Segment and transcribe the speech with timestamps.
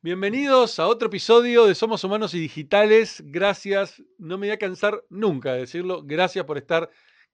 [0.00, 3.20] Bienvenidos a otro episodio de Somos Humanos y Digitales.
[3.26, 6.04] Gracias, no me voy a cansar nunca de decirlo.
[6.04, 6.88] Gracias por estar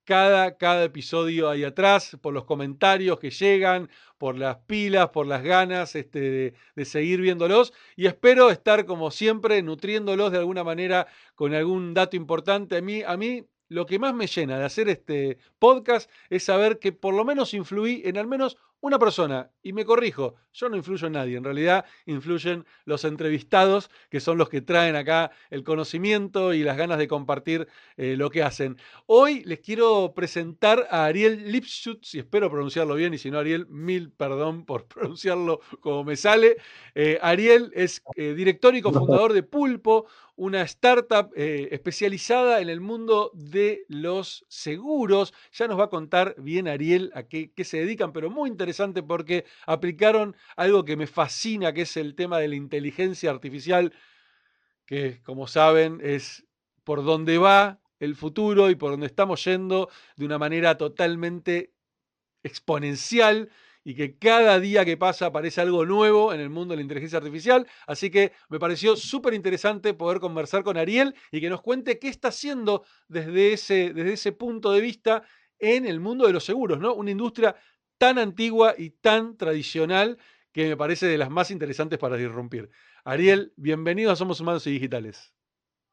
[0.05, 5.43] cada, cada episodio ahí atrás, por los comentarios que llegan, por las pilas, por las
[5.43, 7.75] ganas este, de, seguir viéndolos.
[7.97, 12.79] Y espero estar, como siempre, nutriéndolos de alguna manera con algún dato importante.
[12.79, 16.79] A mí, a mí lo que más me llena de hacer este podcast es saber
[16.79, 20.77] que por lo menos influí en al menos una persona, y me corrijo, yo no
[20.77, 25.65] influyo en nadie, en realidad influyen los entrevistados, que son los que traen acá el
[25.65, 27.67] conocimiento y las ganas de compartir
[27.97, 28.77] eh, lo que hacen.
[29.07, 33.67] Hoy les quiero presentar a Ariel Lipschutz, y espero pronunciarlo bien, y si no, Ariel,
[33.69, 36.59] mil perdón por pronunciarlo como me sale.
[36.95, 42.81] Eh, Ariel es eh, director y cofundador de Pulpo, una startup eh, especializada en el
[42.81, 45.33] mundo de los seguros.
[45.53, 49.03] Ya nos va a contar bien Ariel a qué, qué, se dedican, pero muy interesante
[49.03, 53.93] porque aplicaron algo que me fascina, que es el tema de la inteligencia artificial,
[54.87, 56.45] que como saben es
[56.83, 61.73] por donde va el futuro y por donde estamos yendo de una manera totalmente
[62.43, 63.51] exponencial
[63.85, 67.19] y que cada día que pasa aparece algo nuevo en el mundo de la inteligencia
[67.19, 67.67] artificial.
[67.87, 72.09] Así que me pareció súper interesante poder conversar con Ariel y que nos cuente qué
[72.09, 75.23] está haciendo desde ese, desde ese punto de vista
[75.59, 76.95] en el mundo de los seguros, ¿no?
[76.95, 77.55] Una industria
[77.99, 80.19] tan antigua y tan tradicional
[80.53, 82.71] que me parece de las más interesantes para disrumpir.
[83.05, 85.35] Ariel, bienvenido a Somos Humanos y Digitales.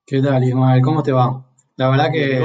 [0.06, 0.82] ¿Qué tal, Ismael?
[0.82, 1.46] ¿Cómo te va?
[1.76, 2.40] La verdad que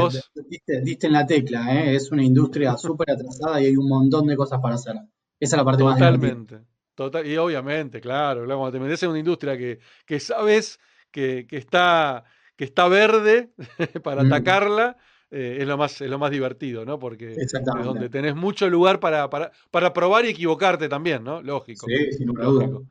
[0.49, 1.95] diste, diste, en la tecla, ¿eh?
[1.95, 4.97] es una industria súper atrasada y hay un montón de cosas para hacer.
[5.39, 6.55] Esa es la parte Totalmente.
[6.57, 6.65] más
[6.97, 11.47] Total, y obviamente, claro, claro, cuando te metes en una industria que, que sabes que,
[11.47, 12.25] que, está,
[12.57, 13.51] que está verde
[14.03, 14.27] para mm.
[14.27, 14.97] atacarla,
[15.31, 16.99] eh, es, lo más, es lo más divertido, ¿no?
[16.99, 17.53] Porque es
[17.85, 21.43] donde tenés mucho lugar para, para, para, probar y equivocarte también, ¿no?
[21.43, 21.87] Lógico.
[21.87, 22.85] Sí, sin lógico.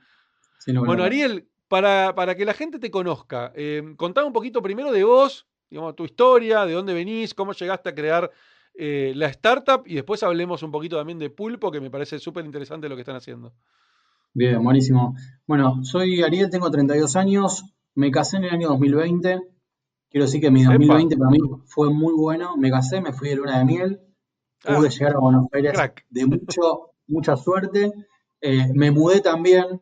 [0.85, 5.03] bueno, Ariel, para, para, que la gente te conozca, eh, contame un poquito primero de
[5.03, 8.29] vos, digamos, tu historia, de dónde venís, cómo llegaste a crear
[8.77, 12.45] eh, la startup y después hablemos un poquito también de Pulpo, que me parece súper
[12.45, 13.53] interesante lo que están haciendo.
[14.33, 15.15] Bien, buenísimo.
[15.47, 19.39] Bueno, soy Ariel, tengo 32 años, me casé en el año 2020.
[20.09, 22.57] Quiero decir que mi 2020 para mí fue muy bueno.
[22.57, 24.01] Me casé, me fui de luna de miel,
[24.61, 25.73] pude ah, llegar a Buenos Aires
[26.09, 27.93] de mucho, mucha suerte.
[28.41, 29.81] Eh, me mudé también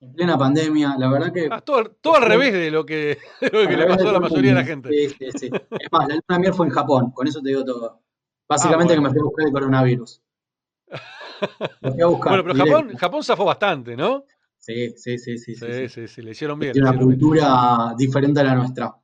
[0.00, 1.48] en plena pandemia, la verdad que...
[1.50, 4.64] Ah, todo, todo, al revés de lo que, le pasó a la mayoría de la
[4.64, 4.90] gente.
[4.90, 5.50] Sí, sí, sí.
[5.80, 8.03] Es más, la luna de miel fue en Japón, con eso te digo todo.
[8.48, 10.22] Básicamente ah, que me fui a buscar el coronavirus.
[11.80, 14.24] bueno, pero Japón, Japón zafó bastante, ¿no?
[14.58, 15.54] Sí, sí, sí, sí.
[15.54, 16.72] Sí, sí, sí, le hicieron bien.
[16.72, 18.94] Tiene una cultura diferente a la nuestra.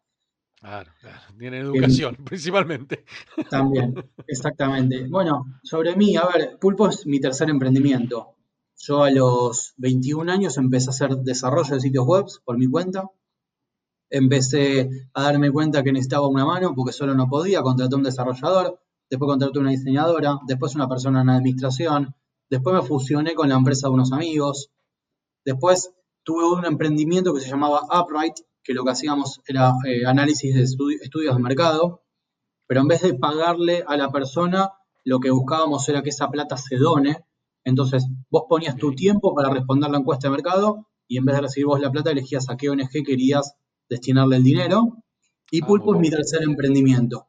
[0.59, 1.21] Claro, claro.
[1.39, 3.05] Tienen educación, principalmente.
[3.51, 3.95] También,
[4.27, 5.07] exactamente.
[5.09, 8.37] Bueno, sobre mí, a ver, Pulpo es mi tercer emprendimiento.
[8.77, 13.05] Yo a los 21 años empecé a hacer desarrollo de sitios web por mi cuenta.
[14.09, 18.05] Empecé a darme cuenta que necesitaba una mano porque solo no podía, contraté a un
[18.05, 18.81] desarrollador
[19.11, 22.15] después contraté una diseñadora, después una persona en administración,
[22.49, 24.71] después me fusioné con la empresa de unos amigos,
[25.45, 30.55] después tuve un emprendimiento que se llamaba Upright, que lo que hacíamos era eh, análisis
[30.55, 32.03] de estudios de mercado,
[32.67, 34.71] pero en vez de pagarle a la persona,
[35.05, 37.25] lo que buscábamos era que esa plata se done.
[37.65, 41.43] Entonces, vos ponías tu tiempo para responder la encuesta de mercado y en vez de
[41.43, 43.57] recibir vos la plata, elegías a qué ONG querías
[43.89, 45.03] destinarle el dinero.
[45.51, 47.27] Y ah, Pulpo es mi tercer emprendimiento.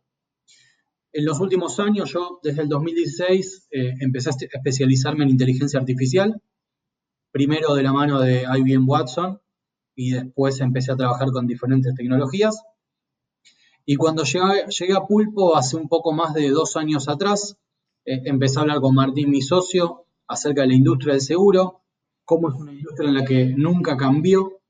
[1.13, 6.41] En los últimos años, yo desde el 2016 eh, empecé a especializarme en inteligencia artificial,
[7.31, 9.41] primero de la mano de IBM Watson
[9.93, 12.63] y después empecé a trabajar con diferentes tecnologías.
[13.85, 17.57] Y cuando llegué, a Pulpo hace un poco más de dos años atrás,
[18.05, 21.81] eh, empecé a hablar con Martín, mi socio, acerca de la industria del seguro,
[22.23, 24.61] cómo es una industria en la que nunca cambió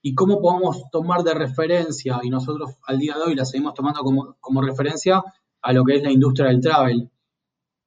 [0.00, 4.00] y cómo podemos tomar de referencia, y nosotros al día de hoy la seguimos tomando
[4.00, 5.22] como, como referencia,
[5.62, 7.10] a lo que es la industria del travel,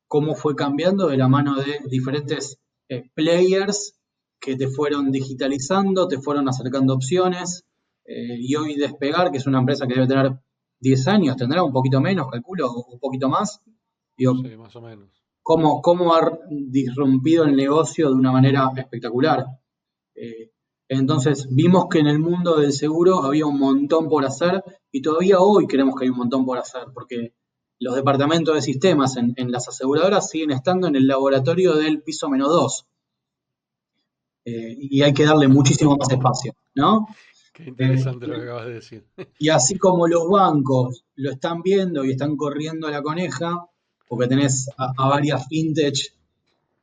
[0.08, 2.58] cómo fue cambiando de la mano de diferentes
[2.90, 4.00] eh, players
[4.40, 7.66] que te fueron digitalizando, te fueron acercando opciones,
[8.06, 10.39] eh, y hoy Despegar, que es una empresa que debe tener
[10.80, 13.62] 10 años, tendrá un poquito menos, calculo, o un poquito más.
[14.18, 14.25] sí,
[14.57, 15.10] más o menos.
[15.42, 19.45] Cómo, cómo, ha disrumpido el negocio de una manera espectacular.
[20.16, 20.51] Eh,
[20.88, 25.39] entonces vimos que en el mundo del seguro había un montón por hacer y todavía
[25.39, 27.33] hoy creemos que hay un montón por hacer, porque
[27.80, 32.50] los departamentos de sistemas en, las aseguradoras siguen estando en el laboratorio del piso menos
[32.50, 32.86] 2.
[34.45, 37.07] Eh, y hay que darle muchísimo más espacio, ¿no?
[37.51, 39.06] Qué interesante lo que acabas de decir.
[39.39, 43.66] Y así como los bancos lo están viendo y están corriendo a la coneja,
[44.07, 46.13] porque tenés a, varias fintech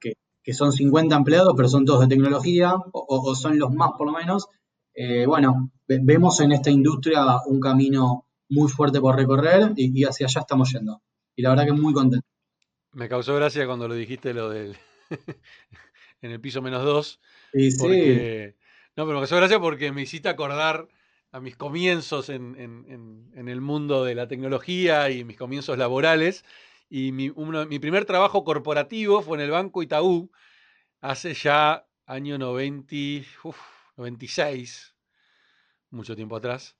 [0.00, 4.12] que, son 50 empleados, pero son todos de tecnología, o, son los más por lo
[4.12, 4.48] menos,
[4.92, 10.40] eh, bueno, vemos en esta industria un camino muy fuerte por recorrer y, hacia allá
[10.40, 11.02] estamos yendo.
[11.34, 12.26] Y la verdad que muy contento.
[12.92, 14.76] Me causó gracia cuando lo dijiste lo del
[16.22, 17.20] en el piso menos dos.
[17.52, 17.86] Sí, sí.
[18.94, 20.88] No, pero me causó gracia porque me hiciste acordar
[21.30, 22.54] a mis comienzos en,
[23.34, 26.44] el mundo de la tecnología y mis comienzos laborales.
[26.90, 30.30] Y mi, mi primer trabajo corporativo fue en el Banco Itaú
[31.00, 33.26] hace ya año 90,
[33.96, 34.94] 96,
[35.88, 36.76] mucho tiempo atrás.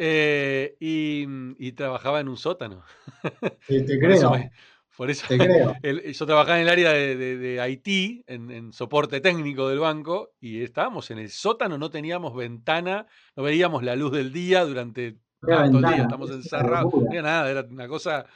[0.00, 2.84] Eh, y, trabajaba en un sótano.
[3.66, 4.32] te creo.
[4.96, 10.30] por eso yo trabajaba en el área de, de, Haití, en, soporte técnico del banco,
[10.40, 15.16] y estábamos en el sótano, no teníamos ventana, no veíamos la luz del día durante
[15.40, 18.26] todo el día, estamos encerrados, no había nada, era una cosa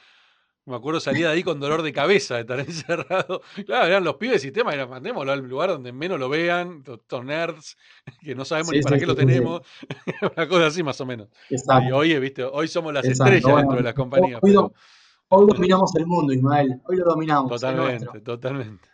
[0.64, 3.43] me acuerdo salía de ahí con dolor de cabeza de estar encerrado.
[3.67, 7.25] Claro, eran los pibes de sistema, era mandémoslo al lugar donde menos lo vean, estos
[7.25, 7.76] nerds,
[8.23, 9.62] que no sabemos ni para qué lo tenemos.
[10.37, 11.29] Una cosa así más o menos.
[11.50, 14.41] Y hoy, viste, hoy somos las estrellas dentro de las compañías.
[14.43, 16.81] Hoy, dominamos el mundo, Ismael.
[16.85, 17.50] Hoy lo dominamos.
[17.50, 18.88] Totalmente, totalmente.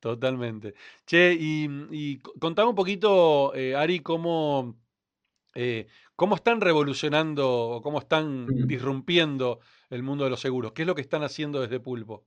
[0.00, 0.74] totalmente.
[1.04, 4.76] Che, y, y contame un poquito, eh, Ari, cómo,
[5.54, 5.86] eh,
[6.16, 9.60] cómo están revolucionando, cómo están disrumpiendo
[9.90, 10.72] el mundo de los seguros?
[10.72, 12.24] ¿Qué es lo que están haciendo desde Pulpo?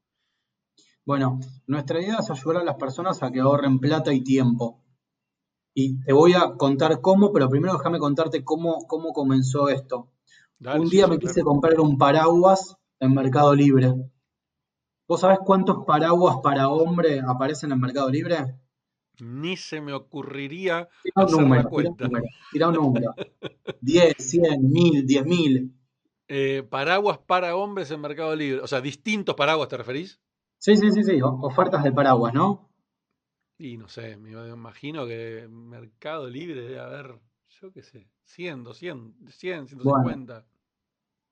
[1.06, 4.84] Bueno, nuestra idea es ayudar a las personas a que ahorren plata y tiempo.
[5.74, 10.12] Y te voy a contar cómo, pero primero déjame contarte cómo, cómo comenzó esto.
[10.60, 13.94] un día me quise comprar un paraguas en Mercado Libre.
[15.08, 18.60] ¿Vos sabés cuántos paraguas para hombre aparecen en Mercado Libre?
[19.22, 21.70] Ni se me ocurriría tira un número,
[22.52, 23.16] Tira un número.
[23.82, 25.72] 10, 100, 1000, 10.000.
[26.28, 28.62] Eh, paraguas para hombres en Mercado Libre.
[28.62, 30.20] O sea, distintos paraguas, ¿te referís?
[30.58, 31.20] Sí, sí, sí, sí.
[31.22, 32.70] Ofertas de paraguas, ¿no?
[33.58, 37.20] Y no sé, me imagino que Mercado Libre debe haber,
[37.50, 40.46] yo qué sé, 100, 200, 100, 150.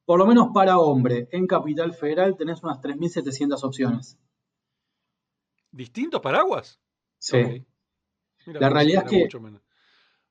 [0.04, 4.20] por lo menos para hombre, en Capital Federal tenés unas 3.700 opciones.
[5.72, 6.82] ¿Distintos paraguas?
[7.20, 7.66] Sí.
[8.54, 9.30] La realidad es que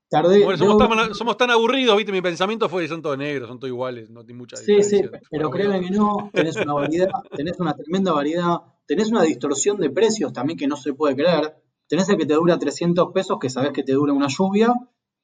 [0.09, 2.13] somos, tan, aburridos, ¿viste?
[2.13, 5.03] Mi pensamiento fue que son todos negros, son todos iguales, no tiene mucha Sí, sí,
[5.31, 9.91] pero créeme que no, tenés una variedad, tenés una tremenda variedad, tenés una distorsión de
[9.91, 11.57] precios también que no se puede creer.
[11.89, 14.73] Tenés el que te dura 300 pesos, que sabes que te dura una lluvia,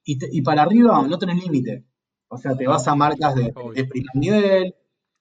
[0.04, 1.84] y, para arriba no tenés límite.
[2.28, 4.74] O sea, te vas a marcas de, primer nivel,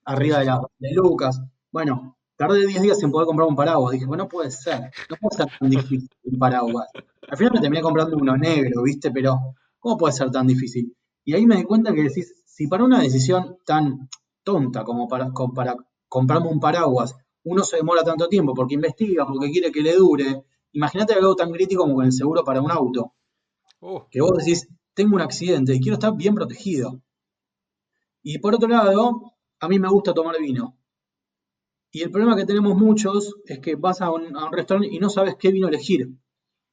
[0.05, 1.41] arriba de, la, de Lucas.
[1.71, 3.93] Bueno, tardé 10 días en poder comprar un paraguas.
[3.93, 6.87] Dije, bueno, no puede ser, no puede ser tan difícil un paraguas.
[7.29, 9.11] Al final me terminé comprando uno negro, ¿viste?
[9.11, 9.37] Pero,
[9.79, 10.95] ¿cómo puede ser tan difícil?
[11.23, 14.09] Y ahí me di cuenta que decís, si para una decisión tan
[14.43, 15.75] tonta como para, para
[16.07, 20.43] comprarme un paraguas, uno se demora tanto tiempo porque investiga, porque quiere que le dure,
[20.71, 23.13] imagínate algo tan crítico como con el seguro para un auto.
[23.81, 24.07] Oh.
[24.09, 27.01] Que vos decís, tengo un accidente y quiero estar bien protegido.
[28.23, 30.75] Y por otro lado, a mí me gusta tomar vino.
[31.91, 35.35] Y el problema que tenemos muchos es que vas a un, restaurante y no sabes
[35.37, 36.09] qué vino elegir.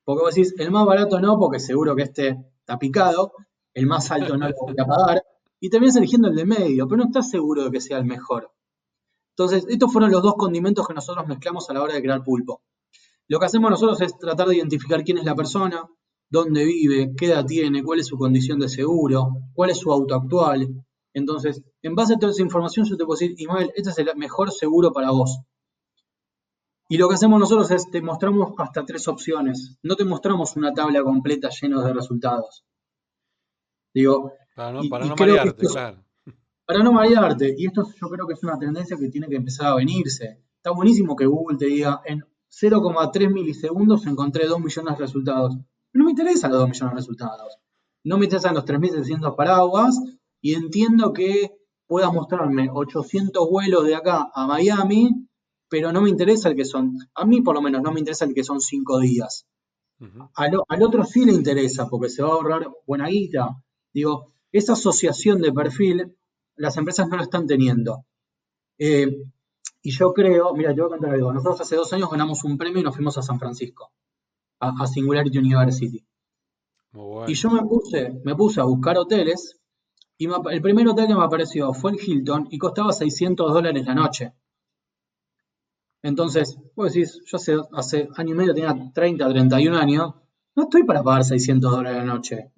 [0.05, 3.33] Porque vos decís, el más barato no, porque seguro que este está picado,
[3.75, 5.23] el más alto no lo voy a pagar,
[5.61, 8.53] y terminas eligiendo el de medio, pero no estás seguro de que sea el mejor.
[9.37, 12.63] Entonces, estos fueron los dos condimentos que nosotros mezclamos a la hora de crear pulpo.
[13.29, 15.85] Lo que hacemos nosotros es tratar de identificar quién es la persona,
[16.31, 20.15] dónde vive, qué edad tiene, cuál es su condición de seguro, cuál es su auto
[20.15, 20.85] actual.
[21.15, 24.11] Entonces, en base a toda esa información, yo te puedo decir, Ismael, este es el
[24.17, 25.41] mejor seguro para vos.
[26.89, 29.79] Y lo que hacemos nosotros es te mostramos hasta tres opciones.
[29.83, 32.65] No te mostramos una tabla completa llena de resultados.
[33.93, 36.05] Digo, para no, para no marearte, claro.
[36.65, 37.55] Para no marearte.
[37.59, 40.43] Y esto yo creo que es una tendencia que tiene que empezar a venirse.
[40.57, 45.57] Está buenísimo que Google te diga, en 0,3 milisegundos encontré 2 millones de resultados.
[45.93, 47.59] no me interesan los 2 millones de resultados.
[48.05, 50.01] No me interesan los 3.700 paraguas
[50.41, 51.51] y entiendo que
[51.87, 55.29] puedas mostrarme 800 vuelos de acá a Miami
[55.69, 58.25] pero no me interesa el que son, a mí por lo menos no me interesa
[58.25, 59.47] el que son cinco días.
[60.35, 63.63] al, otro sí le interesa porque se va a ahorrar buena guita.
[63.93, 66.17] Digo, esa asociación de perfil,
[66.57, 68.05] las empresas no la están teniendo.
[68.79, 69.09] Eh,
[69.83, 71.33] y yo creo, mira, te voy a contar algo.
[71.33, 73.93] Nosotros hace dos años ganamos un premio y nos fuimos a San Francisco,
[74.61, 76.05] a, Singularity University.
[77.27, 79.58] Y yo me puse, me puse a buscar hoteles
[80.19, 83.95] y el primer hotel que me apareció fue en Hilton y costaba 600 dólares la
[83.95, 84.33] noche.
[86.03, 90.15] Entonces, vos decís, yo hace, hace año y medio tenía 30, 31 años,
[90.57, 92.51] no estoy para pagar 600 dólares la noche.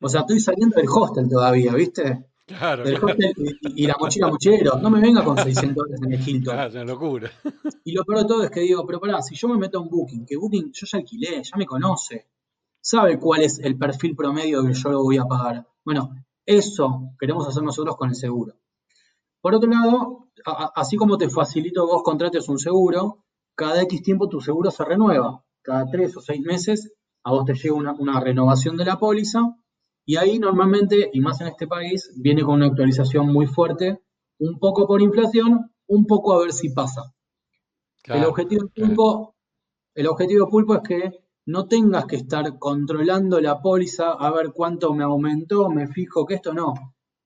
[0.00, 2.26] O sea, estoy saliendo del hostel todavía, ¿viste?
[2.46, 2.84] Claro.
[2.84, 4.78] Del hostel y, la mochila mochilero.
[4.78, 6.54] No me venga con 600 dólares en el Hilton.
[6.54, 7.30] Claro, es una locura.
[7.84, 9.82] Y lo peor de todo es que digo, pero pará, si yo me meto a
[9.82, 12.28] un Booking, que Booking yo ya alquilé, ya me conoce.
[12.80, 15.66] sabe cuál es el perfil promedio que yo lo voy a pagar.
[15.84, 16.14] Bueno,
[16.46, 18.54] eso queremos hacer nosotros con el seguro.
[19.40, 20.28] Por otro lado,
[20.74, 25.44] así como te facilito vos contrates un seguro, cada X tiempo tu seguro se renueva.
[25.62, 26.92] Cada tres o seis meses
[27.24, 29.40] a vos te llega una, renovación de la póliza
[30.04, 34.00] y ahí normalmente, y más en este país, viene con una actualización muy fuerte,
[34.38, 37.14] un poco por inflación, un poco a ver si pasa.
[38.04, 39.36] el, objetivo pulpo,
[39.94, 44.92] el objetivo pulpo es que no tengas que estar controlando la póliza a ver cuánto
[44.94, 46.74] me aumentó, me fijo que esto no.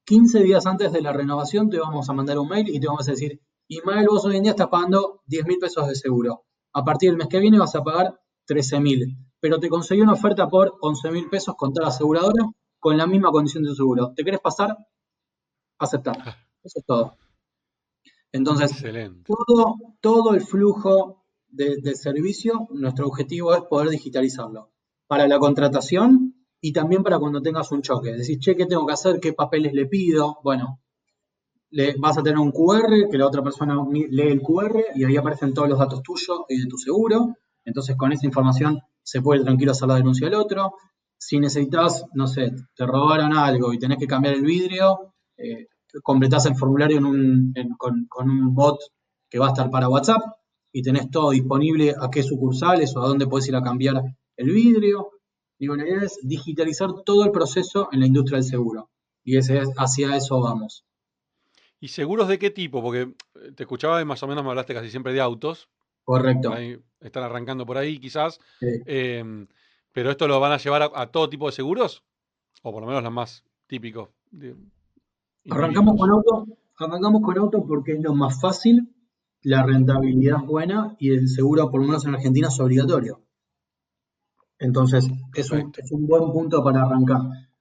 [0.04, 3.08] 15 días antes de la renovación te vamos a mandar un mail y te vamos
[3.08, 6.44] a decir, Ismael, vos hoy en día estás pagando 10 mil pesos de seguro.
[6.72, 9.16] A partir del mes que viene vas a pagar 13 mil.
[9.40, 13.06] Pero te conseguí una oferta por 11 mil pesos con toda la aseguradora con la
[13.06, 14.12] misma condición de seguro.
[14.14, 14.76] ¿Te querés pasar?
[15.78, 16.16] Aceptar.
[16.62, 17.16] Eso es todo.
[18.32, 18.82] Entonces,
[19.24, 24.70] todo, todo el flujo de, servicio, nuestro objetivo es poder digitalizarlo.
[25.06, 28.12] Para la contratación y también para cuando tengas un choque.
[28.12, 29.20] Decís, che, ¿qué tengo que hacer?
[29.20, 30.38] ¿Qué papeles le pido?
[30.42, 30.80] Bueno,
[31.70, 35.16] le, vas a tener un QR, que la otra persona lee el QR y ahí
[35.16, 37.34] aparecen todos los datos tuyos y de tu seguro.
[37.64, 40.74] Entonces, con esa información se puede tranquilo hacer la denuncia del otro.
[41.18, 45.68] Si necesitas, no sé, te robaron algo y tenés que cambiar el vidrio, eh,
[46.02, 48.78] completás el formulario con, con, un bot
[49.28, 50.22] que va a estar para WhatsApp
[50.76, 53.94] y tenés todo disponible a qué sucursales o a dónde puedes ir a cambiar
[54.36, 55.08] el vidrio.
[55.58, 58.90] Digo, la idea es digitalizar todo el proceso en la industria del seguro.
[59.24, 60.84] Y ese, hacia eso vamos.
[61.80, 62.82] ¿Y seguros de qué tipo?
[62.82, 65.70] Porque eh, te escuchaba y más o menos me hablaste casi siempre de autos.
[66.04, 66.52] Correcto.
[67.00, 68.38] están arrancando por ahí quizás.
[68.60, 69.46] Em,
[69.92, 72.04] pero esto lo van a llevar a, todo tipo de seguros,
[72.62, 74.10] o por lo menos los más típicos.
[75.48, 76.46] arrancamos con auto,
[76.78, 78.92] arrancamos con auto porque es lo más fácil
[79.46, 83.20] la rentabilidad es buena y el seguro, por lo menos en Argentina, es obligatorio.
[84.58, 87.20] Entonces, es un, buen punto para arrancar.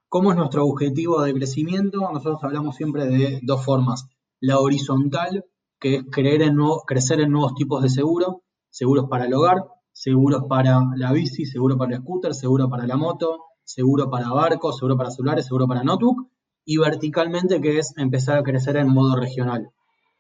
[0.10, 2.00] ¿Cómo es nuestro objetivo de crecimiento?
[2.12, 4.08] Nosotros hablamos siempre de dos formas.
[4.40, 5.46] La horizontal,
[5.80, 10.46] que es creer en crecer en nuevos tipos de seguro, seguros para el hogar, seguros
[10.50, 14.98] para la bici, seguro para el scooter, seguro para la moto, seguro para barcos, seguro
[14.98, 16.30] para celulares, seguro para notebook,
[16.66, 19.70] y verticalmente, que es empezar a crecer en modo regional.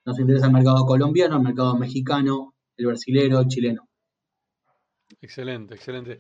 [0.05, 3.89] Nos interesa el mercado colombiano, el mercado mexicano, el brasilero, el chileno.
[5.19, 6.19] Excelente, excelente.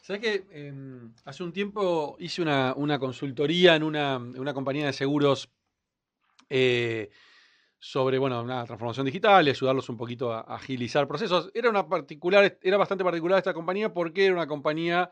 [0.00, 4.20] ¿Sabes que em, hace un tiempo hice una, consultoría en una,
[4.54, 5.50] compañía de seguros
[6.48, 7.10] eh,
[7.80, 11.50] sobre bueno, una transformación digital y ayudarlos un poquito a, agilizar procesos?
[11.54, 15.10] Era, una particular, era bastante particular esta compañía porque era una compañía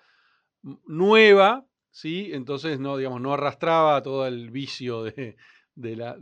[0.86, 2.30] nueva, ¿sí?
[2.32, 5.36] Entonces no, digamos, no arrastraba todo el vicio de,
[5.74, 6.20] las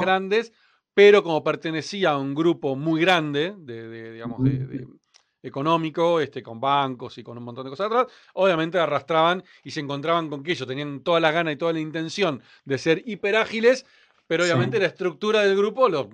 [0.00, 0.52] grandes
[0.94, 4.86] pero como pertenecía a un grupo muy grande de, digamos, de,
[5.42, 9.80] económico, este, con bancos y con un montón de cosas atrás, obviamente arrastraban y se
[9.80, 13.84] encontraban con que ellos tenían toda la gana y toda la intención de ser hiperágiles,
[14.26, 16.08] pero obviamente la estructura del grupo lo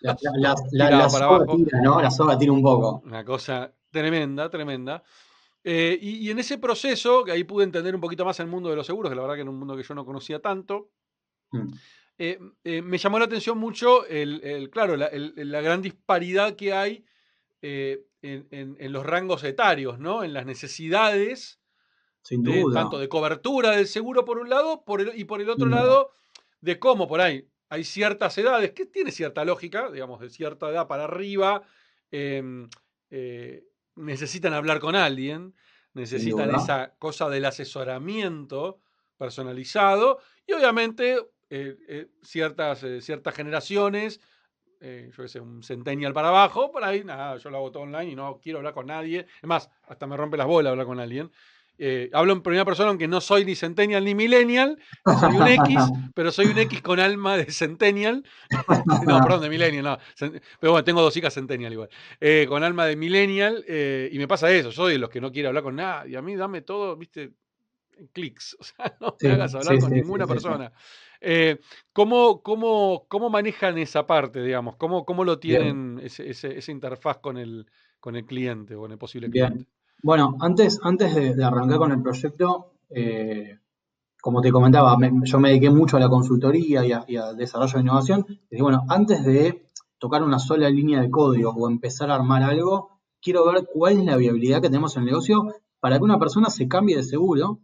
[0.00, 0.56] la, la,
[1.08, 2.00] soga Tira, ¿no?
[2.00, 3.02] La soga tira un poco.
[3.04, 5.02] Una cosa tremenda, tremenda.
[5.62, 8.76] Eh, y, en ese proceso, que ahí pude entender un poquito más el mundo de
[8.76, 10.90] los seguros, que la verdad que era un mundo que yo no conocía tanto,
[11.52, 11.68] mm.
[12.16, 17.04] Eh, eh, me llamó la atención mucho, el, claro, la, gran disparidad que hay
[17.60, 20.22] eh, en, los rangos etarios, ¿no?
[20.22, 21.60] En las necesidades,
[22.22, 26.10] tanto de cobertura del seguro por un lado y por el otro lado,
[26.60, 30.86] de cómo por ahí hay ciertas edades, que tiene cierta lógica, digamos, de cierta edad
[30.86, 31.62] para arriba,
[32.12, 32.68] em,
[33.96, 35.54] necesitan hablar con alguien,
[35.94, 38.80] necesitan esa cosa del asesoramiento
[39.16, 41.18] personalizado y obviamente
[42.22, 44.20] ciertas, eh, ciertas generaciones,
[44.80, 48.12] yo que sé, un centennial para abajo, por ahí, nada, yo lo hago todo online
[48.12, 49.26] y no quiero hablar con nadie.
[49.40, 51.30] Es más, hasta me rompe las bolas hablar con alguien.
[52.12, 54.78] hablo en primera persona, aunque no soy ni centennial ni millennial,
[55.20, 55.78] soy un X,
[56.14, 58.24] pero soy un X con alma de centennial.
[59.06, 59.98] no, perdón, de millennial, no.
[60.60, 61.88] Pero bueno, tengo dos hijas centennial igual.
[62.46, 65.62] con alma de millennial, y me pasa eso, soy de los que no quiero hablar
[65.62, 66.18] con nadie.
[66.18, 67.32] A mí dame todo, viste,
[68.12, 68.56] clics.
[68.60, 70.72] O sea, no me hagas hablar con ninguna persona.
[71.20, 71.58] Eh,
[71.92, 74.76] ¿cómo, cómo, cómo, manejan esa parte, digamos?
[74.76, 77.66] ¿Cómo, cómo lo tienen ese, esa interfaz con el,
[77.98, 79.66] con el cliente o con el posible cliente?
[80.02, 83.58] Bueno, antes, antes de, arrancar con el proyecto, eh,
[84.20, 88.26] como te comentaba, yo me dediqué mucho a la consultoría y a, desarrollo de innovación.
[88.50, 93.00] Y bueno, antes de tocar una sola línea de código o empezar a armar algo,
[93.22, 95.46] quiero ver cuál es la viabilidad que tenemos en el negocio
[95.80, 97.60] para que una persona se cambie de seguro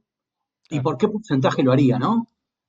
[0.71, 2.27] y por qué porcentaje lo haría, ¿no?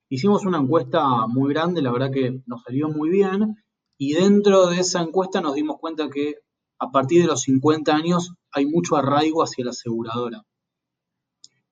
[0.08, 3.56] Hicimos una encuesta muy grande, la verdad que nos salió muy bien,
[3.96, 6.34] y dentro de esa encuesta nos dimos cuenta que
[6.78, 10.44] a partir de los 50 años hay mucho arraigo hacia la aseguradora.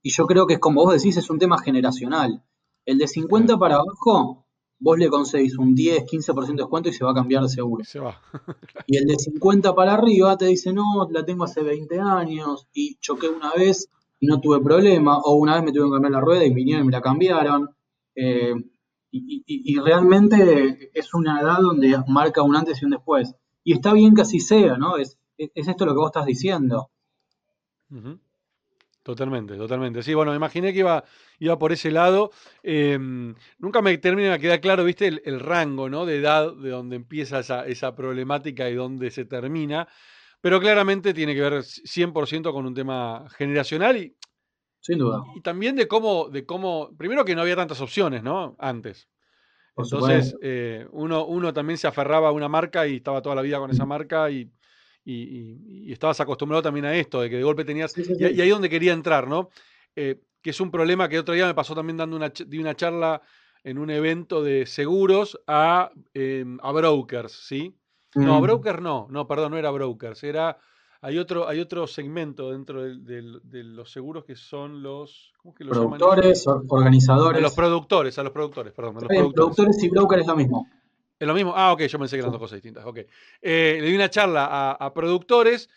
[0.03, 2.43] Y yo creo que es como vos decís, es un tema generacional.
[2.87, 4.47] El de 50 para abajo,
[4.79, 7.85] vos le conseguís un 10, 15% de descuento y se va a cambiar de seguro.
[7.85, 8.23] Se va.
[8.87, 12.97] Y el de 50 para arriba te dice, no, la tengo hace 20 años y
[12.97, 13.89] choqué una vez
[14.21, 16.85] y no tuve problema, o una vez me tuve que cambiar la rueda y vinieron
[16.85, 17.71] y me la cambiaron.
[18.15, 18.55] Eh,
[19.13, 23.35] y, realmente es una edad donde marca un antes y un después.
[23.65, 24.99] Y está bien que así sea, ¿no?
[24.99, 26.91] Es, es es esto lo que vos estás diciendo.
[29.03, 30.03] Totalmente, totalmente.
[30.03, 31.03] Sí, bueno, me imaginé que iba,
[31.39, 32.31] iba por ese lado.
[32.63, 32.99] Eh,
[33.59, 36.05] nunca me termina de quedar claro, viste, el, el rango, ¿no?
[36.07, 39.89] De edad de donde empieza esa, esa problemática y dónde se termina.
[40.41, 44.17] Pero claramente tiene que ver 100% con un tema generacional y,
[44.81, 45.23] Sin duda.
[45.37, 48.57] y también de cómo, de cómo, primero que no había tantas opciones, ¿no?
[48.59, 49.09] Antes.
[49.75, 53.43] Por Entonces, eh, uno, uno también se aferraba a una marca y estaba toda la
[53.43, 54.51] vida con esa marca y,
[55.05, 57.93] y- estabas acostumbrado también a esto, de que de golpe tenías...
[57.93, 58.35] Sí, sí, Y, sí.
[58.35, 59.51] y ahí es donde quería entrar, ¿no?
[59.97, 62.75] Eh, que es un problema que otro día me pasó también dando una, di una
[62.75, 63.23] charla
[63.63, 67.75] en un evento de seguros a, eh, a brokers, ¿sí?
[68.15, 68.43] No, a Mm.
[68.43, 70.59] brokers no, no, perdón, no era brokers, era...
[71.03, 75.33] Hay otro, hay otro segmento dentro de los seguros que son los...
[75.39, 75.99] ¿Cómo es que lo llaman ellos?
[76.11, 77.41] Productores, or- A organizadores.
[77.43, 79.33] los productores, a los productores, perdón, a los productores.
[79.57, 80.69] productores y brokers es lo mismo.
[81.19, 81.55] ¿Es lo mismo?
[81.57, 82.85] Ah, ok, yo pensé que eran dos cosas distintas.
[82.85, 82.99] Ok.
[83.41, 85.71] Eh, le di una charla a, a productores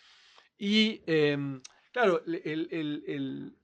[0.58, 3.56] y, em, claro, el- el- el- el-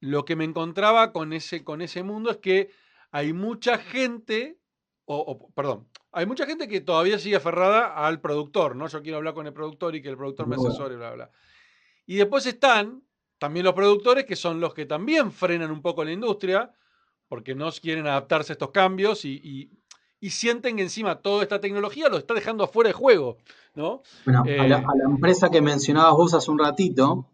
[0.00, 2.68] lo que me encontraba con ese, con ese mundo es que
[3.10, 4.58] hay mucha gente,
[5.06, 8.88] o, o, perdón, hay mucha gente que todavía sigue aferrada al productor, ¿no?
[8.88, 11.30] Yo quiero hablar con el productor y que el productor me asesore, bla, bla.
[12.06, 13.02] Y después están
[13.38, 16.72] también los productores que son los que también frenan un poco la industria
[17.28, 19.70] porque no quieren adaptarse a estos cambios y, y-
[20.18, 23.36] y sienten que encima toda esta tecnología lo está dejando afuera de juego,
[23.74, 24.02] ¿no?
[24.24, 27.30] Bueno, a, la, Eh, a la empresa que mencionabas vos hace un ratito,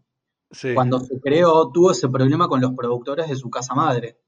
[0.51, 4.19] Sí, cuando se creó, tuvo ese problema con los productores de su casa madre.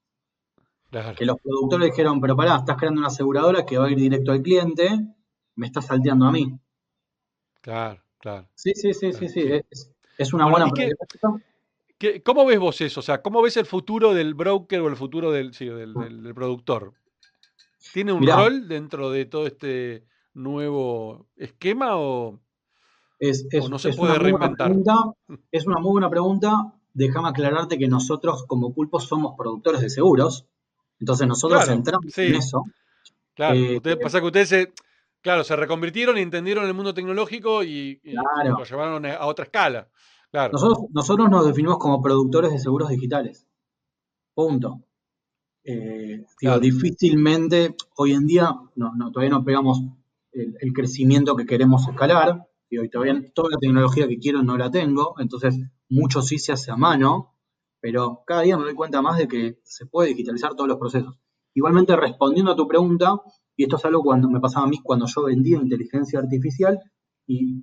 [1.02, 1.16] Claro.
[1.16, 4.32] Que los productores dijeron, pero pará, estás creando una aseguradora que va a ir directo
[4.32, 4.88] al cliente,
[5.56, 6.58] me estás salteando a mí.
[7.60, 8.48] Claro, claro.
[8.54, 9.42] Sí, sí, sí, sí, Claro, sí.
[9.42, 9.52] sí.
[9.70, 11.50] Es, es una Bueno, buena ¿y qué- problemática.
[11.98, 13.00] ¿Qué- ¿Cómo ves vos eso?
[13.00, 16.22] O sea, ¿cómo ves el futuro del broker o el futuro del, sí, del, del-
[16.22, 16.92] del productor?
[17.92, 18.36] ¿Tiene un Mirá.
[18.36, 20.04] rol dentro de todo este
[20.34, 22.40] nuevo esquema o,
[23.18, 24.68] Es, es- o no se es puede reinventar?
[24.68, 24.94] pregunta.
[25.52, 26.74] Es una muy buena pregunta.
[26.92, 30.46] Déjame aclararte que nosotros como pulpos somos productores de seguros.
[31.00, 32.22] Entonces nosotros Claro, entramos sí.
[32.22, 32.64] en eso.
[33.34, 34.72] Claro, Eh, ustedes, pasa que ustedes se,
[35.20, 38.58] claro, se reconvirtieron y entendieron el mundo tecnológico y, y Claro.
[38.58, 39.88] lo llevaron a otra escala.
[40.30, 40.52] Claro.
[40.52, 43.46] Nosotros, nosotros nos definimos como productores de seguros digitales.
[44.34, 44.80] Punto.
[45.64, 49.80] Eh, digo, difícilmente, hoy en día, no, no, todavía no pegamos
[50.32, 52.46] el, el crecimiento que queremos escalar.
[52.70, 55.54] Y hoy todavía toda la tecnología que quiero no la tengo, entonces
[55.88, 57.33] mucho sí se hace a mano,
[57.84, 61.16] pero cada día me doy cuenta más de que se puede digitalizar todos los procesos.
[61.52, 63.20] Igualmente, respondiendo a tu pregunta,
[63.54, 66.80] y esto es algo cuando me pasaba a mí cuando yo vendía inteligencia artificial,
[67.26, 67.62] y,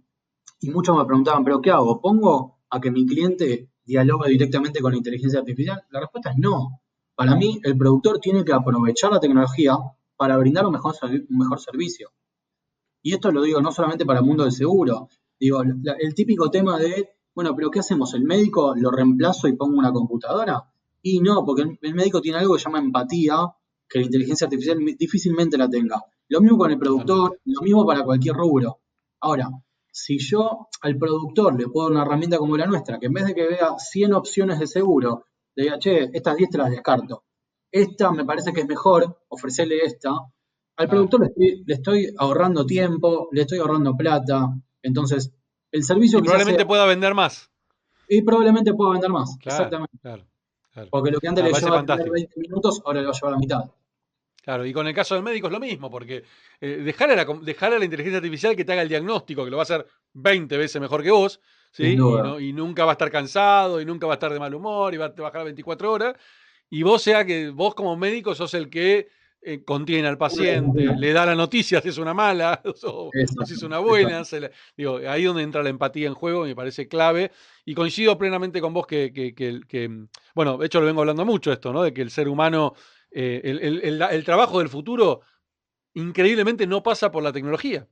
[0.60, 2.00] y muchos me preguntaban, ¿pero qué hago?
[2.00, 5.82] ¿Pongo a que mi cliente dialogue directamente con la inteligencia artificial?
[5.90, 6.82] La respuesta es no.
[7.16, 9.76] Para mí, el productor tiene que aprovechar la tecnología
[10.18, 12.12] para brindar un mejor, un mejor servicio.
[13.02, 15.10] Y esto lo digo no solamente para el mundo del seguro.
[15.40, 18.14] Digo, el típico tema de, bueno, pero ¿qué hacemos?
[18.14, 20.64] ¿El médico lo reemplazo y pongo una computadora?
[21.02, 23.38] Y no, porque el, el médico tiene algo que se llama empatía,
[23.88, 26.02] que la inteligencia artificial difícilmente la tenga.
[26.30, 28.80] Lo mismo con el productor, lo mismo para cualquier rubro.
[29.22, 29.50] Ahora,
[29.92, 33.26] si yo al productor le puedo dar una herramienta como la nuestra, que en vez
[33.26, 37.24] de que vea 100 opciones de seguro, le diga, che, estas 10 te las descarto.
[37.72, 40.12] Esta me parece que es mejor, ofrecerle esta.
[40.12, 40.90] Al Claro.
[40.90, 44.48] productor le estoy, le estoy ahorrando tiempo, le estoy ahorrando plata.
[44.82, 45.32] Entonces,
[45.72, 47.50] el servicio Y probablemente sea- pueda vender más.
[48.08, 49.38] y probablemente pueda vender más.
[49.40, 49.98] Claro, Exactamente.
[50.02, 50.26] claro,
[50.74, 50.90] claro.
[50.92, 52.14] Porque lo que antes Me le llevaba a tener fantástico.
[52.14, 53.60] 20 minutos, ahora le va a llevar la mitad.
[54.44, 56.24] Claro, y con el caso del médico es lo mismo, porque
[56.60, 59.44] eh, dejar, a la, com- dejar a la inteligencia artificial que te haga el diagnóstico,
[59.46, 61.40] que lo va a hacer 20 veces mejor que vos,
[61.72, 61.84] ¿sí?
[61.94, 64.54] Y, no- y nunca va a estar cansado, y nunca va a estar de mal
[64.56, 66.16] humor, y va a trabajar 24 horas,
[66.72, 69.10] y vos sea que vos como médico sos el que
[69.44, 73.10] eh, contiene al paciente, le da la noticia si es una mala, o,
[73.46, 76.56] si es una buena, se la- digo, ahí donde entra la empatía en juego, me
[76.56, 77.32] parece clave,
[77.66, 79.90] y coincido plenamente con vos que, que- que- que,
[80.36, 81.82] bueno, de hecho lo vengo hablando mucho esto, ¿no?
[81.84, 82.74] De que el ser humano,
[83.10, 85.22] eh, el, el- el- el trabajo del futuro,
[85.94, 87.88] increíblemente no pasa por la tecnología.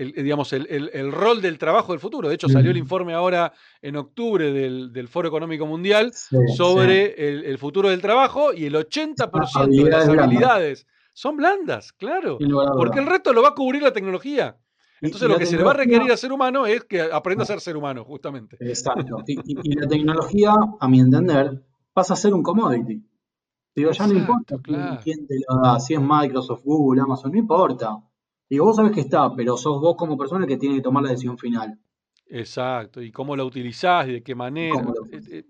[0.00, 2.28] El, eh, digamos, el, el- el rol del trabajo del futuro.
[2.28, 6.56] De hecho, salió el informe ahora en octubre del, del Foro Económico Mundial Sí, sí.
[6.56, 9.30] sobre el, el futuro del trabajo y el 80%
[9.84, 10.86] de las Habilidades blandas.
[11.12, 12.38] son blandas, claro.
[12.76, 14.56] Porque el resto lo va a cubrir la tecnología.
[15.02, 17.44] Entonces y lo que se le va a requerir al ser humano es que aprenda
[17.44, 18.56] a ser ser humano, justamente.
[18.60, 19.22] Exacto.
[19.26, 23.02] Y, y- y la tecnología, a mi entender, pasa a ser un commodity.
[23.74, 24.56] Digo, ya no importa
[25.02, 27.96] quién te lo da, si es Microsoft, Google, Amazon, no importa.
[28.50, 31.10] Digo, vos sabés que está, pero sos vos como persona que tiene que tomar la
[31.10, 31.78] decisión final.
[32.26, 34.82] Exacto, y cómo la utilizás y de qué manera.
[35.12, 35.44] Eh, eh,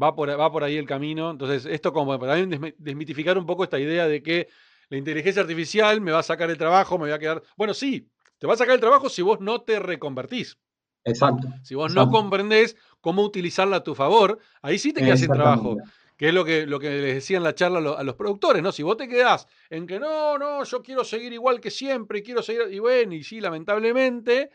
[0.00, 1.30] va, por, va por ahí el camino.
[1.30, 2.34] Entonces, esto como para
[2.76, 4.48] desmitificar un poco esta idea de que
[4.88, 7.40] la inteligencia artificial me va a sacar el trabajo, me voy a quedar...
[7.56, 10.58] Bueno, sí, te va a sacar el trabajo si vos no te reconvertís.
[11.04, 11.48] Exacto.
[11.62, 15.76] Si vos no comprendés cómo utilizarla a tu favor, ahí sí te quedas sin trabajo
[16.16, 18.72] que es lo que, lo que les decía en la charla a los, productores, ¿no?
[18.72, 22.42] Si vos te quedás en que no, no, yo quiero seguir igual que siempre, quiero
[22.42, 24.50] seguir, y bueno, y sí, lamentablemente,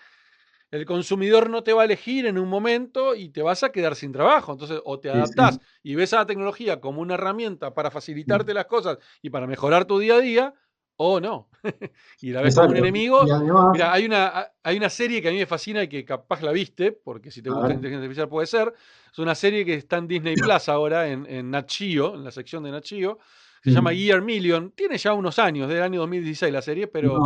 [0.71, 3.95] el consumidor no te va a elegir en un momento y te vas a quedar
[3.95, 4.51] sin trabajo.
[4.51, 8.65] Entonces, o te adaptás y ves a la tecnología como una herramienta para facilitarte las
[8.65, 10.53] cosas y para mejorar tu día a día,
[11.01, 11.49] o no.
[12.21, 13.23] y la ves como un enemigo.
[13.71, 16.51] Mira, hay una, hay una serie que a mí me fascina y que capaz la
[16.51, 18.73] viste, porque si te gusta la inteligencia artificial puede ser.
[19.11, 22.63] Es una serie que está en Disney Plus ahora, en, en Nachio, en la sección
[22.63, 23.17] de Nachio.
[23.63, 23.95] Se llama mm.
[23.95, 24.71] Year Million.
[24.71, 27.17] Tiene ya unos años, del año 2016 la serie, pero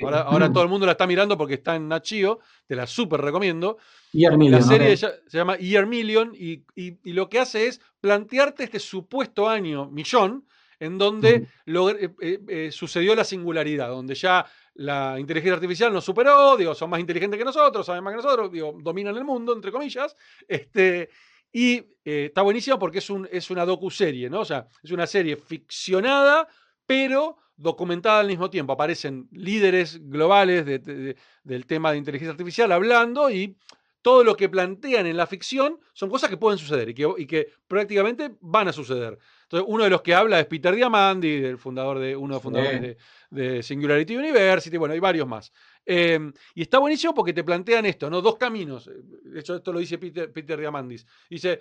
[0.00, 2.40] ahora, todo el mundo la está mirando porque está en Nachio.
[2.66, 3.78] Te la súper recomiendo.
[4.12, 7.80] Year Million, la serie se llama Year Million y, y, y, lo que hace es
[8.00, 10.44] plantearte este supuesto año millón
[10.82, 16.56] en donde eh, eh, eh, sucedió la singularidad, donde ya la inteligencia artificial nos superó,
[16.56, 19.70] digo, son más inteligentes que nosotros, saben más que nosotros, digo, dominan el mundo, entre
[19.70, 20.16] comillas,
[20.48, 21.08] este,
[21.52, 24.40] y está buenísimo porque es, un, es una docu-serie, ¿no?
[24.40, 26.48] O sea, es una serie ficcionada,
[26.84, 28.72] pero documentada al mismo tiempo.
[28.72, 33.56] Aparecen líderes globales del tema de inteligencia artificial hablando y
[34.02, 37.26] todo lo que plantean en la ficción son cosas que pueden suceder y que, y
[37.26, 39.18] que prácticamente van a suceder.
[39.44, 42.42] Entonces, uno de los que habla es Peter Diamandi, el fundador de, uno de los
[42.42, 42.96] fundadores
[43.30, 45.52] de, Singularity University, bueno, hay varios más.
[45.86, 48.20] Em, y está buenísimo porque te plantean esto, ¿no?
[48.20, 48.90] Dos caminos.
[49.24, 51.06] De hecho, esto lo dice Peter, Peter Diamandis.
[51.30, 51.60] Dice,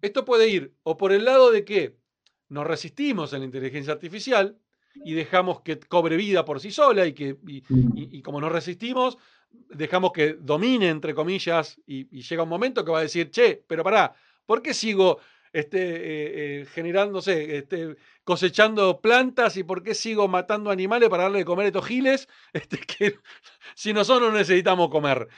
[0.00, 1.96] esto puede ir o por el lado de que
[2.48, 4.58] nos resistimos a la inteligencia artificial
[5.04, 9.18] y dejamos que cobre vida por sí sola y que y, como nos resistimos,
[9.50, 13.84] dejamos que domine, entre comillas, y, llega un momento que va a decir, che, pero
[13.84, 14.14] pará,
[14.46, 15.18] ¿por qué sigo
[15.52, 17.96] este, eh, eh, generándose, este,
[18.28, 22.28] cosechando plantas y por qué sigo matando animales para darle de comer a estos giles,
[22.52, 23.18] este, que
[23.74, 25.28] si nosotros necesitamos comer.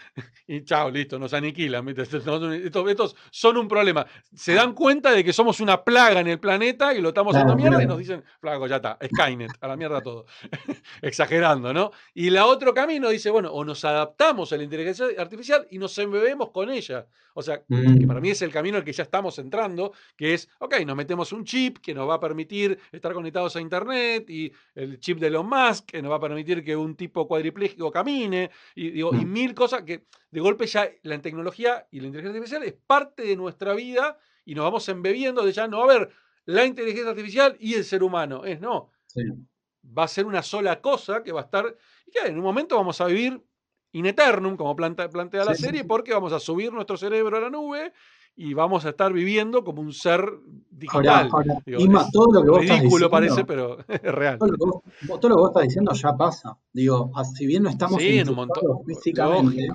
[0.48, 1.88] Y chao, listo, nos aniquilan.
[1.88, 4.04] Estos, son un problema.
[4.34, 7.54] Se dan cuenta de que somos una plaga en el planeta y lo estamos haciendo
[7.54, 10.26] mierda y nos dicen, flaco, ya está, Skynet, a la mierda todo.
[11.00, 11.92] Exagerando, ¿no?
[12.12, 15.96] Y la otro camino dice, bueno, o nos adaptamos a la inteligencia artificial y nos
[15.96, 17.06] embebemos con ella.
[17.34, 18.06] O sea, que mm.
[18.08, 21.32] para mí es el camino al que ya estamos entrando, que es, ok, nos metemos
[21.32, 25.28] un chip que nos va a permitir estar conectados a Internet y el chip de
[25.28, 29.24] Elon Musk que nos va a permitir que un tipo cuadripléjico camine y, digo, y
[29.24, 29.32] mm.
[29.32, 33.36] mil cosas que de golpe ya la tecnología y la inteligencia artificial es parte de
[33.36, 36.10] nuestra vida y nos vamos embebiendo de ya no va a haber
[36.44, 38.44] la inteligencia artificial y el ser humano.
[38.44, 38.90] Es no.
[39.96, 41.76] Va a ser una sola cosa que va a estar.
[42.06, 43.42] Y que en un momento vamos a vivir
[43.92, 47.92] in eternum, como plantea la serie, porque vamos a subir nuestro cerebro a la nube
[48.42, 50.24] y vamos a estar viviendo como un ser
[50.70, 51.28] digital.
[51.28, 54.38] todo lo que vos ridículo parece, pero es real.
[54.38, 56.58] Todo lo, que vos, todo lo que vos estás diciendo ya pasa.
[56.72, 59.68] Digo, si bien no estamos sí, en un montón físicamente,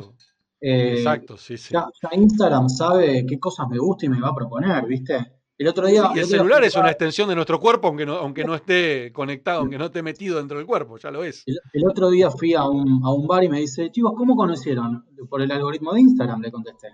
[0.59, 1.75] eh, Exacto, sí, sí.
[1.75, 5.33] Ya, Instagram sabe qué cosas me gusta y me va a proponer, ¿viste?
[5.59, 6.09] El otro día.
[6.15, 9.59] y el, celular es una extensión de nuestro cuerpo, aunque no, aunque no esté conectado,
[9.59, 11.43] aunque no esté metido dentro del cuerpo, ya lo es.
[11.45, 15.05] El, otro día fui a un, a un bar y me dice, chicos, ¿cómo conocieron?
[15.29, 16.87] Por el algoritmo de Instagram, le contesté.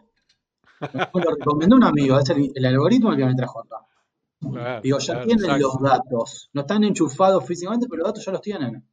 [1.14, 3.86] Me lo recomendó un amigo, es el, algoritmo el que me trajo acá.
[4.82, 6.50] Digo, ya tienen los datos.
[6.54, 8.84] No están enchufados físicamente, pero los datos ya los tienen.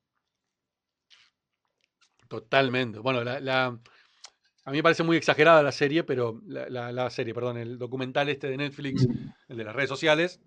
[2.28, 2.98] Totalmente.
[2.98, 7.78] Bueno, la, a mí me parece muy exagerada la serie, pero la, serie, perdón, el
[7.78, 9.08] documental este de Netflix,
[9.48, 10.40] el de las redes sociales,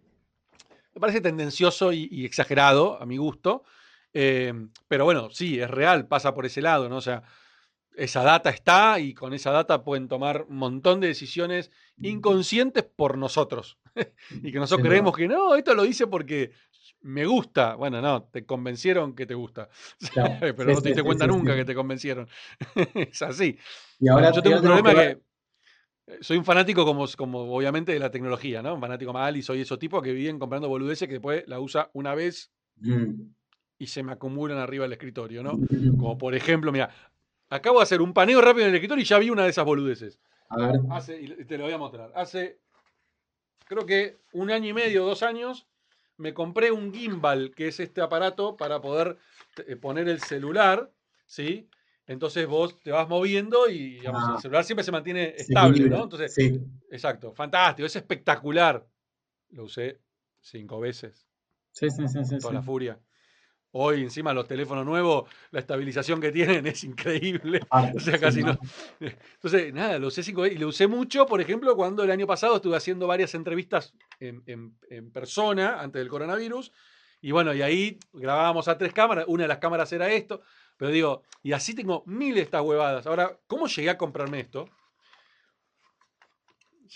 [0.93, 3.63] me parece tendencioso y, exagerado a mi gusto.
[4.13, 4.53] Eh,
[4.87, 6.97] pero bueno, sí, es real, pasa por ese lado, ¿no?
[6.97, 7.23] O sea,
[7.95, 13.17] esa data está y con esa data pueden tomar un montón de decisiones inconscientes por
[13.17, 13.77] nosotros.
[14.43, 16.51] y que nosotros creemos que no, esto lo dice porque
[17.01, 17.75] me gusta.
[17.75, 19.69] Bueno, no, te convencieron que te gusta.
[20.39, 22.27] Pero no te diste cuenta nunca que te convencieron.
[22.95, 23.57] es así.
[23.99, 25.01] Y ahora, yo tengo un problema que...
[26.07, 28.73] Eh, soy un fanático como, como obviamente de la tecnología, ¿no?
[28.73, 31.89] Un fanático mal y soy esos tipos que viven comprando boludeces que después la usa
[31.93, 33.21] una vez mm.
[33.77, 35.59] y se me acumulan arriba del escritorio, ¿no?
[35.97, 36.89] Como por ejemplo, mira,
[37.51, 39.65] Acabo de hacer un paneo rápido en el escritorio y ya vi una de esas
[39.65, 40.19] boludeces.
[40.47, 40.79] A ver.
[40.89, 42.09] Hace, y te lo voy a mostrar.
[42.15, 42.59] Hace,
[43.65, 45.67] creo que un año y medio, dos años,
[46.15, 49.17] me compré un gimbal, que es este aparato para poder
[49.67, 50.93] eh, poner el celular,
[51.25, 51.67] ¿sí?
[52.07, 56.03] Entonces vos te vas moviendo y digamos, el celular siempre se mantiene estable, ¿no?
[56.03, 56.57] Entonces, sí.
[56.89, 58.87] exacto, fantástico, es espectacular.
[59.49, 59.99] lo usé
[60.39, 61.27] cinco veces.
[61.73, 62.37] Sí, sí, sí, sí.
[62.37, 62.55] Toda sí.
[62.55, 62.99] la furia.
[63.73, 67.61] Hoy, encima, los teléfonos nuevos, la estabilización que tienen es increíble.
[67.71, 68.53] Ah, O sea, sí, casi ¿no?
[68.53, 68.59] no.
[68.99, 70.57] Entonces, nada, lo usé cinco veces.
[70.57, 74.43] Y lo usé mucho, por ejemplo, cuando el año pasado estuve haciendo varias entrevistas en,
[74.45, 76.71] en- en persona antes del coronavirus.
[77.21, 79.25] Y bueno, y ahí grabábamos a tres cámaras.
[79.27, 80.41] Una de las cámaras era esto.
[80.75, 83.07] Pero digo, y así tengo miles de estas huevadas.
[83.07, 84.67] Ahora, ¿cómo llegué a comprarme esto?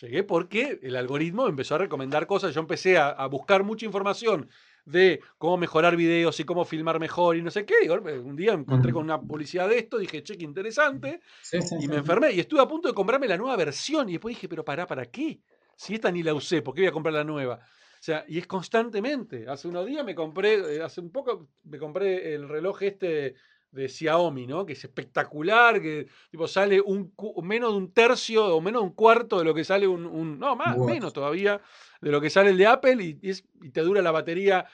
[0.02, 2.54] Llegué porque el algoritmo empezó a recomendar cosas.
[2.54, 4.50] Yo empecé a, a buscar mucha información
[4.86, 7.76] de cómo mejorar videos y cómo filmar mejor y no sé qué.
[7.84, 11.20] Y golpe, un día me encontré con una publicidad de esto, dije, che, qué interesante.
[11.42, 14.08] Sí, sí, Y me enfermé y estuve a punto de comprarme la nueva versión.
[14.10, 15.42] Y después dije, pero pará, ¿para qué?
[15.76, 17.56] Si esta ni la usé, ¿por qué voy a comprar la nueva?
[17.56, 19.48] O sea, y es constantemente.
[19.50, 23.36] Hace unos días me compré, eh, hace un poco me compré el reloj este
[23.76, 24.66] de Xiaomi, ¿no?
[24.66, 28.94] Que es espectacular, que tipo sale un menos de un tercio o menos de un
[28.94, 31.62] cuarto de lo que sale un, un- no, más, menos todavía
[32.02, 34.66] de lo que sale el de Apple y, y es- y te dura la batería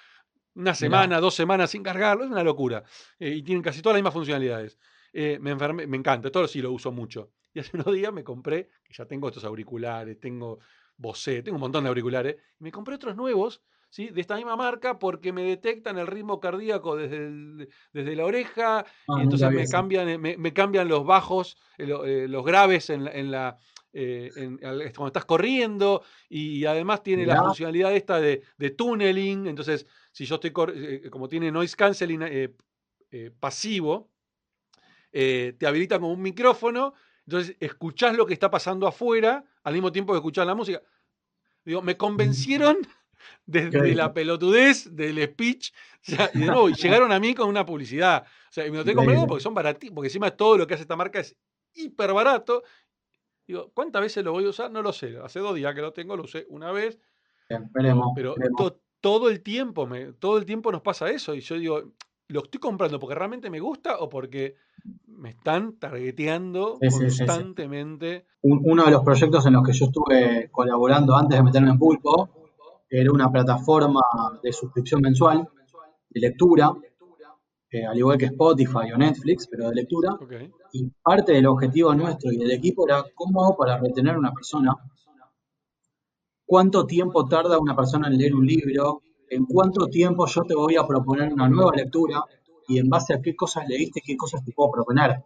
[0.53, 2.83] una semana, dos semanas sin cargarlo, es una locura.
[3.19, 4.77] Eh, y tienen casi todas las mismas funcionalidades.
[5.13, 7.31] Eh, me enfermé, me encanta, todo sí lo uso mucho.
[7.53, 10.59] Y hace unos días me compré, que ya tengo estos auriculares, tengo
[10.97, 14.07] Bose, tengo un montón de auriculares, y me compré otros nuevos, ¿sí?
[14.09, 18.79] De esta misma marca, porque me detectan el ritmo cardíaco desde, el- desde la oreja,
[19.07, 23.03] Ah, y entonces me cambian, me, me cambian los bajos, eh, eh, los graves en
[23.03, 23.11] la...
[23.11, 23.57] en la,
[23.93, 29.85] eh, en- cuando estás corriendo y además tiene la funcionalidad esta de, de tunneling, entonces
[30.13, 32.23] si yo estoy, eh, como tiene noise canceling
[33.39, 34.09] pasivo,
[35.11, 36.93] te habilita como un micrófono,
[37.25, 40.81] entonces escuchás lo que está pasando afuera al mismo tiempo que escuchás la música.
[41.65, 42.77] Digo, me convencieron
[43.45, 45.71] desde la pelotudez del speech,
[46.07, 48.23] o sea, y de nuevo, llegaron a mí con una publicidad.
[48.23, 49.29] O sea, y me lo estoy comprando Increíble.
[49.29, 51.35] porque son baratísimos, porque encima todo lo que hace esta marca es
[51.73, 52.63] hiper barato.
[53.47, 54.71] Digo, ¿cuántas veces lo voy a usar?
[54.71, 55.17] No lo sé.
[55.23, 56.99] Hace dos días que lo tengo, lo usé una vez,
[57.49, 58.11] Bien, Esperemos.
[58.15, 58.57] pero esperemos.
[58.57, 61.33] to- todo el tiempo, me, todo el tiempo nos pasa eso.
[61.33, 61.81] Y yo digo,
[62.27, 64.55] ¿lo estoy comprando porque realmente me gusta o porque
[65.07, 67.17] me están targeteando Sí, sí, sí, sí.
[67.25, 68.25] constantemente?
[68.41, 71.79] Un- uno de los proyectos en los que yo estuve colaborando antes de meterme en
[71.79, 72.40] Pulpo
[72.91, 74.01] era una plataforma
[74.43, 75.47] de suscripción mensual
[76.09, 76.73] de lectura,
[77.71, 80.11] eh, al igual que Spotify o Netflix, pero de lectura.
[80.13, 80.33] Ok.
[80.73, 84.33] Y parte del objetivo nuestro y del equipo era cómo hago para retener a una
[84.33, 84.75] persona,
[86.45, 90.75] cuánto tiempo tarda una persona en leer un libro, en cuánto tiempo yo te voy
[90.75, 92.25] a proponer una nueva lectura
[92.67, 95.23] y en base a qué cosas leíste, qué cosas te puedo proponer.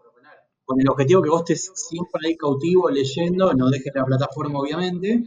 [0.64, 5.24] Con el objetivo que vos estés siempre ahí cautivo leyendo, no dejes la plataforma obviamente.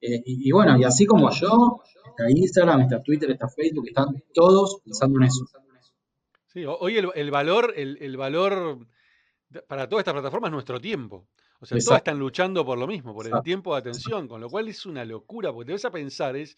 [0.00, 4.22] Eh, y, y bueno, y así como yo, está Instagram, está Twitter, está Facebook, están
[4.34, 5.46] todos pensando en eso.
[6.46, 8.86] Sí, ho- hoy el, el valor, el, el valor
[9.68, 11.28] para todas estas plataformas es nuestro tiempo.
[11.60, 11.96] O sea, todas Exacto.
[11.98, 15.04] están luchando por lo mismo, por el tiempo de atención, con lo cual es una
[15.04, 16.56] locura, porque te vas a pensar, es,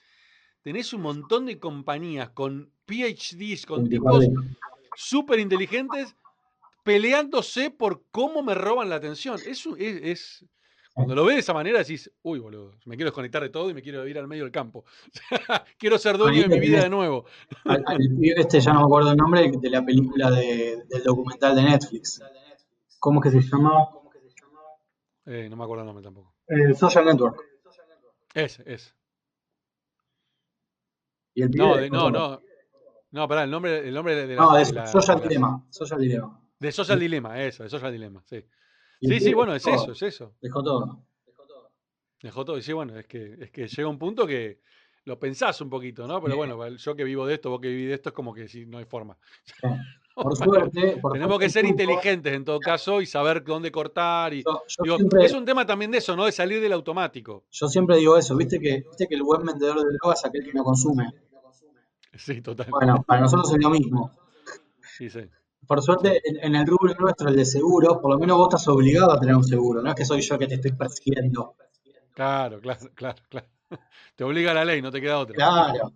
[0.63, 4.45] tenés un montón de compañías con PhDs, con 24 tipos
[4.97, 6.15] súper inteligentes
[6.85, 9.39] peleándose por cómo me roban la atención.
[9.47, 10.45] Eso es, es-
[10.93, 13.75] cuando lo ves de esa manera decís, uy, boludo, me quiero desconectar de todo y
[13.75, 14.85] me quiero ir al medio del campo.
[15.79, 17.25] quiero ser dueño de mi vida de nuevo.
[17.65, 21.03] Al, al pibe este, ya no me acuerdo el nombre, de la película de- del
[21.03, 22.21] documental de Netflix.
[22.99, 23.89] ¿Cómo es que se llama?
[25.25, 26.35] Eh, no me acuerdo el nombre tampoco.
[26.49, 27.41] Eh, Social Network.
[31.35, 32.41] Y el pibe No, de- no, no.
[33.13, 35.67] No, pará, el nombre, el nombre de la, No, de la- Social Dilemma.
[35.71, 36.41] Social Dilemma.
[36.59, 38.43] de Social Dilemma, eso, de Social Dilemma, sí.
[39.03, 40.35] Sí, sí, bueno, es dejó- eso, es eso.
[40.41, 41.05] Dejó todo.
[42.23, 42.57] Dejó todo.
[42.59, 44.61] Y sí, bueno, es que, es que llega un punto que
[45.05, 46.23] lo pensás un poquito, ¿no?
[46.23, 48.47] Pero bueno, yo que vivo de esto, vos que vivís de esto, es como que
[48.47, 49.19] sí, no hay forma.
[50.15, 54.35] Por suerte, por Tenemos que ser inteligentes en todo caso y saber dónde cortar.
[54.35, 56.27] Y, Yo, yo digo, siempre, es un tema también de eso, ¿no?
[56.27, 57.47] De salir del automático.
[57.51, 60.45] yo siempre digo eso, viste que, viste que el buen vendedor de drogas es aquel
[60.45, 61.11] que no consume.
[62.15, 62.67] Sí, total.
[62.71, 64.13] Bueno, para nosotros es lo mismo.
[64.99, 65.21] Sí, sí.
[65.67, 68.67] Por suerte, en, en el rubro nuestro, el de seguros, por lo menos vos estás
[68.69, 71.55] obligado a tener un seguro, no es que soy yo que te estoy persiguiendo.
[72.15, 73.47] Claro, claro, claro, claro.
[74.17, 75.35] Te obliga la ley, no te queda otra.
[75.35, 75.93] Claro.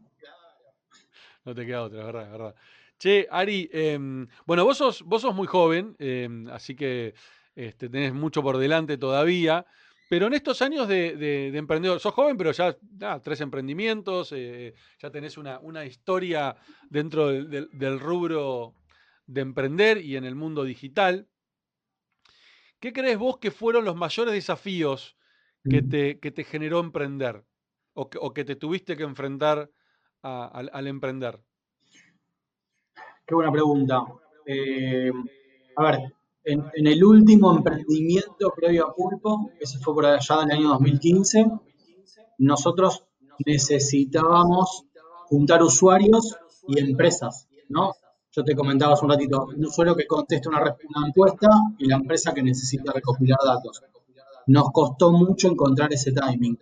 [1.44, 2.54] No te queda otra, es verdad, es verdad.
[2.98, 7.14] Che, Ari, em, bueno, vos sos, vos sos muy joven, em, así que
[7.54, 9.66] este, tenés mucho por delante todavía,
[10.08, 12.74] pero en estos años de, de- de emprendedor, sos joven, pero ya
[13.22, 16.56] tres emprendimientos, eh, ya tenés una, una historia
[16.88, 18.72] dentro del, del- del rubro
[19.26, 21.28] de emprender y en el mundo digital.
[22.80, 25.16] ¿Qué crees vos que fueron los mayores desafíos
[25.68, 27.44] que te, que te generó emprender
[27.94, 29.70] o que, o que te tuviste que enfrentar
[30.22, 31.42] a- al, al emprender?
[33.26, 34.04] Qué buena pregunta.
[34.46, 35.10] Eh,
[35.76, 35.98] a ver,
[36.44, 41.44] en, en el último emprendimiento previo a Pulpo, ese fue por allá del año 2015,
[42.38, 43.04] nosotros
[43.44, 44.84] necesitábamos
[45.28, 46.36] juntar usuarios
[46.66, 47.94] y empresas, ¿no?
[48.36, 51.96] Yo te comentaba hace un ratito, un usuario que conteste una, una encuesta y la
[51.96, 53.82] empresa que necesita recopilar datos.
[54.48, 56.58] Nos costó mucho encontrar ese timing.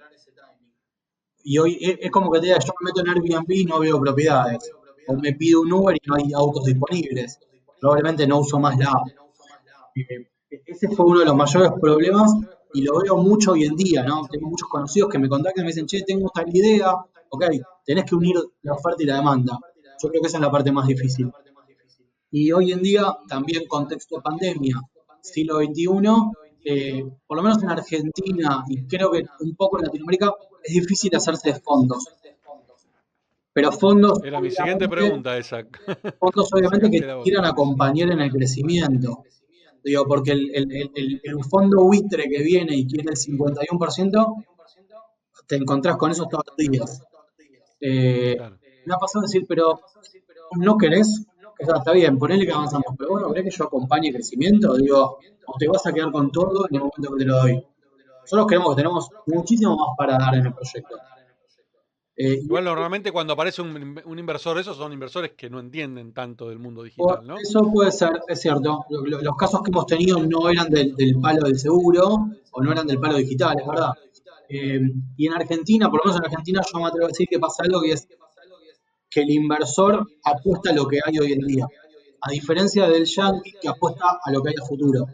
[1.42, 4.00] Y hoy es, como que te diga, yo me meto en Airbnb y no veo
[4.00, 4.70] propiedades.
[5.08, 7.40] O me pido un Uber y no hay autos disponibles.
[7.80, 9.08] Probablemente no uso más la app.
[9.96, 12.34] Eh, ese fue uno de los mayores problemas
[12.72, 14.28] y lo veo mucho hoy en día, ¿no?
[14.30, 16.94] Tengo muchos conocidos que me contactan y me dicen, che, tengo tal idea,
[17.30, 17.44] ok,
[17.84, 19.58] tenés que unir la oferta y la demanda.
[20.00, 21.32] Yo creo que esa es la parte más difícil.
[22.36, 24.80] Y hoy en día, también contexto de pandemia,
[25.20, 25.86] siglo XXI,
[26.64, 31.14] eh, por lo menos en Argentina y creo que un poco en Latinoamérica, es difícil
[31.14, 32.04] hacerse de fondos.
[33.52, 34.18] Pero fondos...
[34.24, 35.58] Era mi siguiente pregunta esa.
[36.18, 39.22] Fondos obviamente que te quieran acompañar en el crecimiento.
[39.84, 44.44] Digo, porque el, el, el, fondo buitre que viene y quiere el 51%,
[45.46, 47.00] te encontrás con esos todos los días.
[47.80, 48.36] Eh,
[48.86, 49.78] Me ha pasado a decir, pero
[50.56, 51.26] ¿no querés?
[51.60, 54.74] O sea, está bien, ponele que avanzamos, pero bueno, ¿querés que yo acompañe el crecimiento?
[54.76, 57.66] Digo, o te vas a quedar con todo en el momento que te lo doy.
[58.22, 60.96] Nosotros creemos que tenemos muchísimo más para dar en el proyecto.
[62.16, 66.60] Eh, Igual normalmente cuando aparece un, inversor, esos son inversores que no entienden tanto del
[66.60, 67.36] mundo digital, ¿no?
[67.38, 68.84] Eso puede ser, es cierto.
[68.88, 73.00] Los casos que hemos tenido no eran del, palo del seguro o no eran del
[73.00, 73.90] palo digital, es verdad.
[74.48, 74.80] Eh,
[75.16, 77.64] y en Argentina, por lo menos en Argentina, yo me atrevo a decir que pasa
[77.64, 78.06] algo que es
[79.14, 81.68] que el inversor apuesta a lo que hay hoy en día,
[82.20, 85.06] a diferencia del yankee que apuesta a lo que hay a futuro.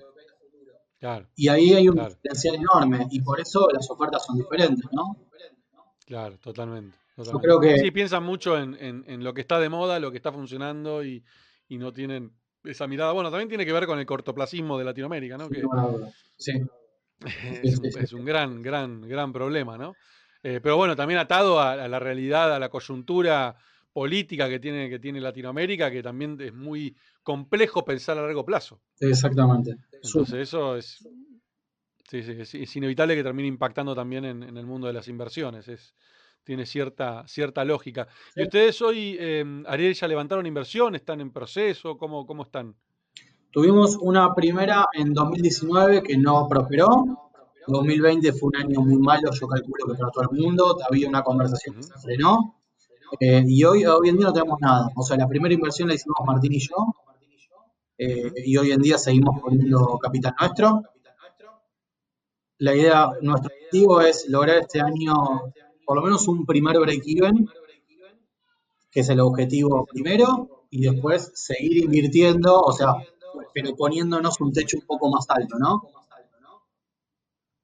[1.36, 5.16] y ahí hay un potencial enorme y por eso las ofertas son diferentes, ¿no?
[6.06, 6.96] Claro, totalmente.
[7.18, 7.78] Yo creo que...
[7.78, 11.22] Sí, piensan mucho en, lo que está de moda, lo que está funcionando y,
[11.68, 12.32] no tienen
[12.64, 13.12] esa mirada.
[13.12, 15.48] Bueno, también tiene que ver con el cortoplacismo de Latinoamérica, ¿no?
[15.50, 15.62] Que
[16.38, 16.52] sí.
[17.62, 19.94] Es, un, gran, gran, gran problema, ¿no?
[20.42, 23.56] Eh, pero bueno, también atado a, la realidad, a la coyuntura
[23.92, 28.80] política que tiene, que tiene Latinoamérica, que también es muy complejo pensar a largo plazo.
[29.00, 29.76] Exactamente.
[30.02, 31.06] Entonces eso es,
[32.10, 35.68] Sí, sí, es, inevitable que termine impactando también en, el mundo de las inversiones.
[35.68, 35.94] Es,
[36.42, 38.08] tiene cierta, cierta lógica.
[38.34, 40.96] ¿Y ustedes hoy, eh, Ariel, ya levantaron inversión?
[40.96, 41.96] ¿Están en proceso?
[41.96, 42.74] ¿Cómo, ¿Cómo están?
[43.52, 47.30] Tuvimos una primera en 2019 que no prosperó.
[47.68, 50.78] 2020 fue un año muy malo, yo calculo que para todo el mundo.
[50.88, 52.59] Había una conversación que se frenó.
[53.18, 54.88] Eh, y hoy, hoy en día no tenemos nada.
[54.94, 56.76] O sea, la primera inversión la hicimos Martín y yo.
[57.98, 60.82] Eh, y hoy en día seguimos poniendo capital nuestro
[62.60, 65.14] la idea, nuestro objetivo es lograr este año
[65.86, 67.48] por lo menos un primer break-even,
[68.90, 72.94] que es el objetivo primero, y después seguir invirtiendo, o sea,
[73.54, 75.82] pero poniéndonos un techo un poco más alto, ¿no?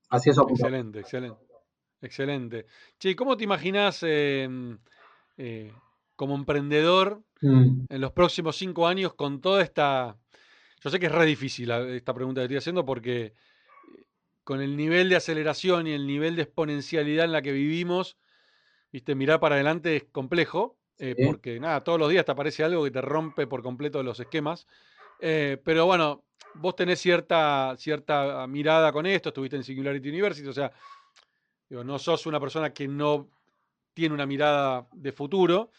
[0.09, 0.39] Así es.
[0.39, 1.41] Excelente, excelente.
[2.01, 2.67] Excelente.
[2.99, 4.79] Che, ¿cómo te imaginas em,
[5.37, 5.73] eh,
[6.15, 7.87] como emprendedor mm.
[7.89, 10.17] en los próximos cinco años con toda esta...
[10.83, 13.35] Yo sé que es re difícil esta pregunta que estoy haciendo porque
[14.45, 18.17] con el nivel de aceleración y el nivel de exponencialidad en la que vivimos,
[18.93, 22.85] viste, mirar para adelante es complejo, eh, porque nada, todos los días te aparece algo
[22.85, 24.69] que te rompe por completo los esquemas.
[25.19, 30.53] Eh, pero bueno, vos tenés cierta, cierta mirada con esto, estuviste en Singularity University, o
[30.53, 30.73] sea,
[31.69, 33.29] no sos una persona que no
[33.97, 35.71] tiene una mirada de futuro,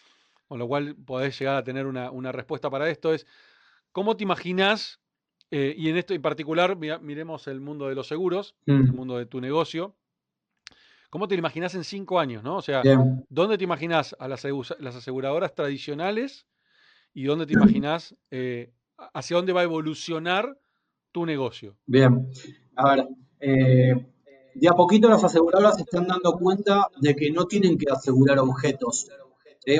[0.47, 3.13] con lo cual podés llegar a tener una, una respuesta para esto.
[3.13, 3.27] Es,
[3.91, 4.99] ¿cómo te imaginas
[5.51, 8.95] eh, y en esto en particular, miremos el mundo de los seguros, el mm.
[8.95, 9.95] mundo de tu negocio.
[11.09, 12.43] ¿Cómo te lo imaginas en cinco años?
[12.43, 12.57] ¿no?
[12.57, 12.81] O sea,
[13.29, 16.47] ¿dónde te imaginas a las, aseguradoras tradicionales
[17.13, 18.73] y dónde te imaginas eh,
[19.13, 20.59] hacia dónde va a evolucionar
[21.13, 21.77] tu negocio?
[21.85, 22.29] Bien,
[22.75, 23.07] a ver,
[23.39, 24.05] eh,
[24.59, 28.39] de a poquito las aseguradoras se están dando cuenta de que no tienen que asegurar
[28.39, 29.07] objetos.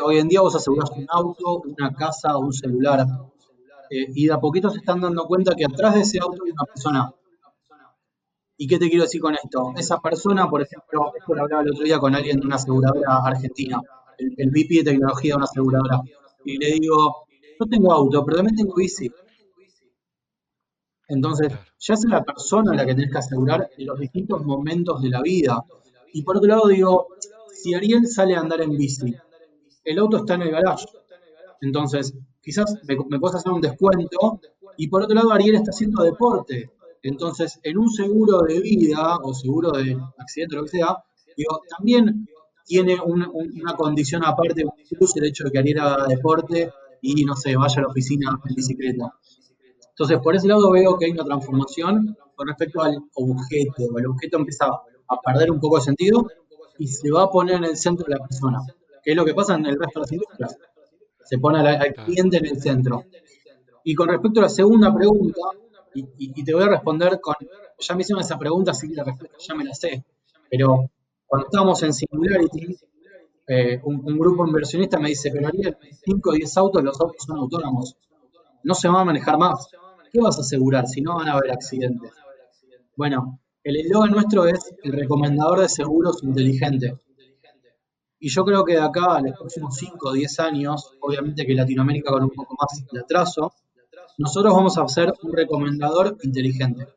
[0.04, 3.06] hoy en día vos asegurás un auto, una casa un celular.
[3.90, 6.52] Eh, y de a poquito se están dando cuenta que atrás de ese auto hay
[6.52, 7.14] una persona.
[8.58, 9.74] ¿Y qué te quiero decir con esto?
[9.76, 13.18] Esa persona, por ejemplo, esto lo hablaba el otro día con alguien de una aseguradora
[13.24, 13.80] argentina,
[14.18, 16.02] el, el VP de tecnología de una aseguradora,
[16.44, 17.28] y le digo,
[17.60, 19.12] yo tengo auto, pero también tengo bici.
[21.08, 25.10] Entonces, ya es la persona la que tenés que asegurar en los distintos momentos de
[25.10, 25.64] la vida.
[26.14, 27.08] Y por otro lado, digo,
[27.52, 29.16] si Ariel sale a andar en bici,
[29.84, 30.86] el auto está en el garage.
[31.62, 34.42] Entonces, quizás me, puedes hacer un descuento.
[34.78, 36.72] Y por otro lado, Ariel está haciendo deporte.
[37.04, 40.98] Entonces, en un seguro de vida o seguro de accidente o lo que sea,
[41.38, 42.28] digo, también
[42.66, 46.70] tiene una condición aparte, incluso el hecho de que Ariel haga deporte
[47.02, 49.14] y, no sé, vaya a la oficina en bicicleta.
[49.98, 53.98] Entonces, por ese lado veo que hay una transformación con respecto al objeto.
[53.98, 56.28] El objeto empieza a perder un poco de sentido
[56.78, 58.60] y se va a poner en el centro de la persona,
[59.04, 60.58] que es lo que pasa en el resto de las industrias.
[61.24, 63.06] Se pone al, cliente en el centro.
[63.84, 65.42] Y con respecto a la segunda pregunta,
[65.96, 67.34] y, te voy a responder con,
[67.80, 70.06] ya me hicieron esa pregunta, así que la respuesta ya me la sé,
[70.48, 70.92] pero
[71.26, 72.78] cuando estábamos en Singularity,
[73.48, 75.76] eh, un, grupo inversionista me dice, pero Ariel,
[76.06, 77.98] 5 o 10 autos, los autos son autónomos,
[78.64, 79.70] no se van a manejar más.
[80.12, 82.12] ¿Qué vas a asegurar si no van a haber accidentes?
[82.96, 86.98] Bueno, el eslogan nuestro es el recomendador de seguros inteligente.
[88.20, 91.54] Y yo creo que de acá a los próximos 5 o 10 años, obviamente que
[91.54, 93.54] Latinoamérica con un poco más de atraso,
[94.18, 96.88] nosotros vamos a ser un recomendador inteligente,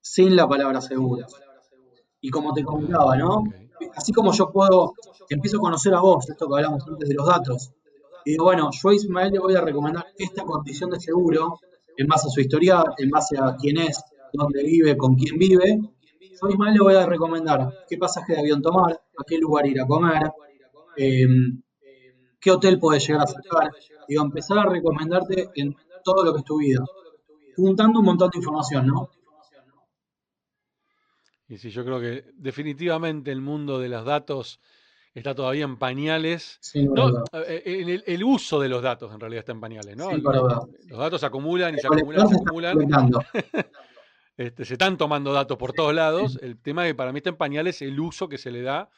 [0.00, 1.26] sin la palabra seguro.
[2.20, 3.44] Y como te comentaba, ¿no?
[3.94, 4.94] Así como yo puedo,
[5.28, 7.70] empiezo a conocer a vos, esto que hablamos antes de los datos,
[8.24, 11.60] y digo, bueno, yo a Ismael le voy a recomendar esta condición de seguro
[11.96, 15.78] en base a su historial, en base a quién es, dónde vive, con quién vive.
[16.20, 19.66] Yo a Ismael le voy a recomendar qué pasaje de avión tomar, a qué lugar
[19.66, 20.32] ir a comer,
[20.96, 21.62] em,
[22.40, 23.70] qué hotel puedes llegar a sacar.
[24.08, 25.74] Digo, empezar a recomendarte en
[26.04, 26.84] todo lo que es tu vida,
[27.56, 29.10] juntando un montón de información, ¿no?
[31.46, 34.60] Y sí, yo creo que definitivamente el mundo de los datos
[35.14, 36.60] está todavía en pañales.
[36.74, 40.10] no, eh, eh, el, uso de los datos en realidad está en pañales, ¿no?
[40.12, 42.78] los datos se acumulan y se acumulan y se acumulan.
[44.36, 46.40] Este, se están tomando datos por todos lados.
[46.42, 48.90] El tema que para mí está en pañales el uso que se le da,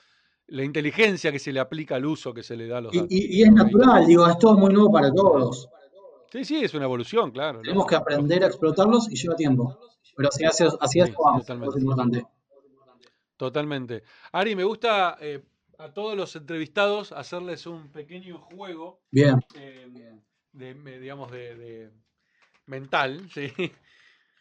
[0.46, 3.08] la inteligencia que se le aplica al uso que se le da a los datos.
[3.10, 5.68] Y, es natural, digo, es todo muy nuevo para todos.
[6.32, 7.60] Sí, sí, es una evolución, claro.
[7.60, 9.78] Tenemos que aprender a explotarlos y lleva tiempo.
[10.16, 11.80] Pero así, así, así es, totalmente.
[11.80, 12.26] importante.
[13.36, 14.02] Totalmente.
[14.32, 15.44] Ari, me gusta eh,
[15.79, 19.01] a todos los entrevistados hacerles un pequeño juego.
[19.11, 19.37] Bien.
[19.55, 20.20] Em,
[20.53, 21.91] de, digamos, de,
[22.66, 23.53] mental, ¿sí?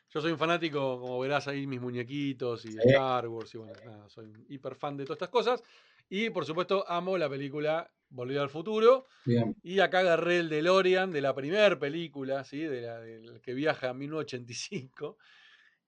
[0.10, 4.08] Yo soy un fanático, como verás ahí, mis muñequitos y Star Wars, y bueno, nada,
[4.08, 5.64] soy hiper fan de todas estas cosas.
[6.10, 9.08] Y por supuesto, amo la película Volver al Futuro.
[9.26, 9.56] Bien.
[9.64, 12.60] Y acá agarré el DeLorean de la primera película, ¿sí?
[12.60, 15.18] De la, del que viaja a 1985.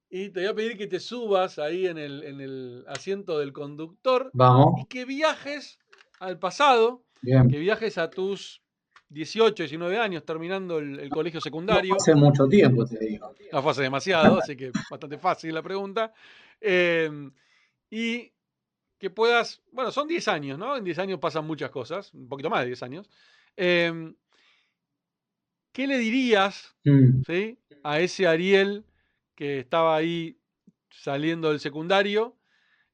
[0.10, 3.51] Y te voy a pedir que te subas ahí en el, en el asiento del
[3.51, 4.30] conductor.
[4.34, 4.82] Vamos.
[4.82, 5.80] Y que viajes
[6.20, 7.03] al pasado.
[7.22, 7.49] Bien.
[7.49, 8.62] Que viajes a tus
[9.10, 11.95] 18, 19 años, terminando el, colegio secundario.
[11.95, 13.34] hace mucho tiempo, te digo.
[13.51, 16.14] No fue hace demasiado, así que bastante fácil la pregunta.
[16.60, 17.32] Em,
[17.89, 18.32] y
[18.97, 20.76] que puedas, bueno, son 10 años, ¿no?
[20.76, 23.10] En 10 años pasan muchas cosas, un poquito más de 10 años.
[23.55, 24.16] Em,
[25.72, 27.22] ¿Qué le dirías mm.
[27.26, 27.60] ¿sí?
[27.84, 28.84] a ese Ariel
[29.38, 30.39] que estaba ahí
[30.89, 32.35] saliendo del secundario,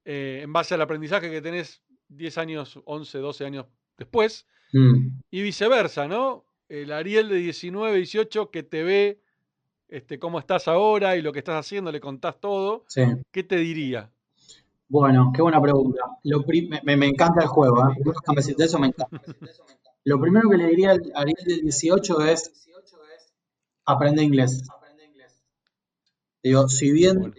[0.03, 3.65] eh, en base al aprendizaje que tenés 10 años, 11, 12 años
[3.97, 5.21] después, mm.
[5.31, 6.45] y viceversa, ¿no?
[6.67, 9.21] El Ariel de 19, 18 que te ve
[9.87, 12.83] este, cómo estás ahora y lo que estás haciendo, le contás todo,
[13.31, 14.11] ¿qué te diría?
[14.89, 16.01] Bueno, qué buena pregunta.
[16.83, 17.95] me, encanta el juego, ¿eh?
[18.59, 19.21] eso, me encanta.
[20.03, 22.67] Lo primero que le diría al Ariel de 18 es
[23.85, 24.61] aprende inglés.
[26.43, 27.33] Digo, si bien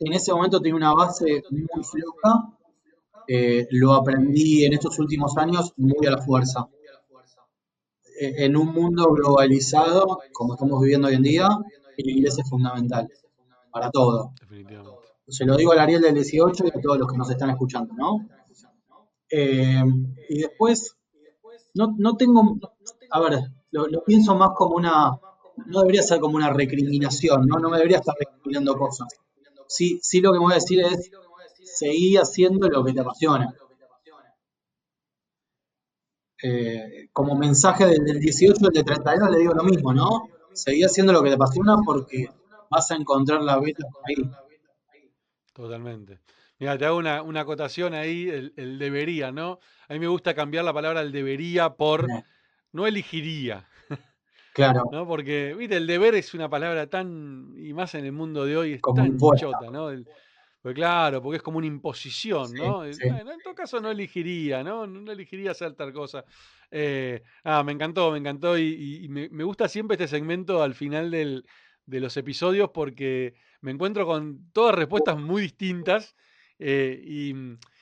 [0.00, 2.58] en ese momento tenía una base muy floja,
[3.28, 6.68] eh, lo aprendí en estos últimos años muy a la fuerza.
[8.20, 11.48] E, en un mundo globalizado, como estamos viviendo hoy en día,
[11.96, 13.08] el inglés es fundamental
[13.70, 14.32] para todo.
[15.28, 17.94] Se lo digo al Ariel del 18 y a todos los que nos están escuchando,
[17.94, 18.28] ¿no?
[19.30, 19.84] Eh,
[20.30, 20.96] y después,
[21.74, 22.58] no, no tengo,
[23.10, 23.40] a ver,
[23.70, 25.18] lo pienso más como una,
[25.66, 27.58] no debería ser como una recriminación, ¿no?
[27.58, 29.08] No me debería estar recriminando cosas.
[29.66, 31.10] Sí, sí lo que me voy a decir es,
[31.62, 33.54] seguí haciendo lo que te apasiona.
[36.42, 40.28] Eh, como mensaje del, 18 al de 32 le digo lo mismo, ¿no?
[40.52, 42.28] Seguí haciendo lo que te apasiona porque
[42.70, 44.30] vas a encontrar la beta ahí.
[45.52, 46.20] Totalmente.
[46.60, 49.58] Mira, te hago una, acotación ahí, el, el, debería, ¿no?
[49.88, 52.06] A mí me gusta cambiar la palabra el debería por
[52.72, 53.68] no elegiría.
[54.58, 54.88] Claro.
[54.90, 55.06] ¿no?
[55.06, 58.72] Porque, viste, el deber es una palabra tan, y más en el mundo de hoy,
[58.74, 59.90] es tan chota, ¿no?
[60.60, 62.84] pues claro, porque es como una imposición, ¿no?
[62.84, 62.96] en
[63.44, 64.86] todo caso no elegiría, ¿no?
[64.86, 66.24] No elegiría hacer tal cosa.
[66.70, 71.46] Eh, ah, me encantó, me encantó y, me, gusta siempre este segmento al final del,
[71.86, 76.16] de los episodios porque me encuentro con todas respuestas muy distintas
[76.58, 77.34] eh, y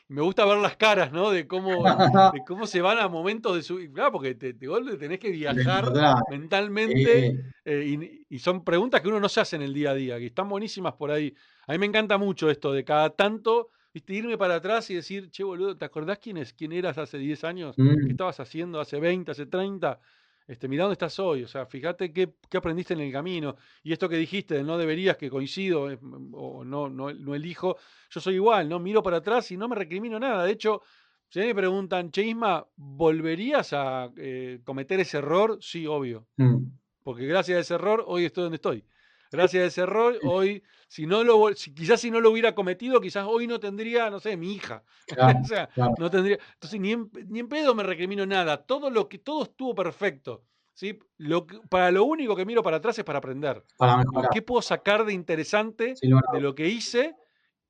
[0.08, 1.30] me gusta ver las caras, ¿no?
[1.30, 1.82] De cómo,
[2.34, 3.78] de cómo se van a momentos de su.
[3.92, 5.92] Claro, porque te, te tenés que viajar
[6.30, 10.18] mentalmente eh, y, son preguntas que uno no se hace en el día a día,
[10.18, 11.34] que están buenísimas por ahí.
[11.66, 15.30] A mí me encanta mucho esto de cada tanto, viste, irme para atrás y decir,
[15.30, 17.76] che, boludo, ¿te acordás quién, es, quién eras hace 10 años?
[17.76, 18.10] ¿Qué mm.
[18.10, 19.98] estabas haciendo hace 20, hace 30?
[20.46, 23.56] Este, mirá dónde estás hoy, o sea, fíjate qué, qué aprendiste en el camino.
[23.82, 25.98] Y esto que dijiste de no deberías, que coincido, eh,
[26.32, 27.76] o no, no, no elijo,
[28.10, 28.78] yo soy igual, ¿no?
[28.78, 30.44] Miro para atrás y no me recrimino nada.
[30.44, 30.82] De hecho,
[31.28, 35.58] si me preguntan, Che Isma, ¿volverías a eh, cometer ese error?
[35.60, 36.28] Sí, obvio.
[36.36, 36.66] Mm.
[37.02, 38.84] Porque gracias a ese error hoy estoy donde estoy.
[39.30, 43.00] Gracias a ese error hoy, si no lo, si, quizás si no lo hubiera cometido,
[43.00, 44.82] quizás hoy no tendría, no sé, mi hija.
[45.06, 45.94] Claro, o sea, claro.
[45.98, 46.38] no tendría.
[46.54, 48.64] Entonces, ni en, ni en pedo me recrimino nada.
[48.64, 50.42] Todo lo que, todo estuvo perfecto.
[50.76, 50.98] ¿sí?
[51.16, 53.64] Lo para lo único que miro para atrás es para aprender.
[53.76, 54.30] Para mejorar.
[54.32, 57.16] ¿Qué puedo sacar de interesante de lo que hice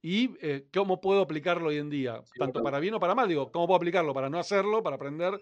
[0.09, 3.29] y eh, cómo puedo aplicarlo hoy en día, tanto para bien o para mal.
[3.29, 5.41] Digo, ¿cómo puedo aplicarlo para no hacerlo, para aprender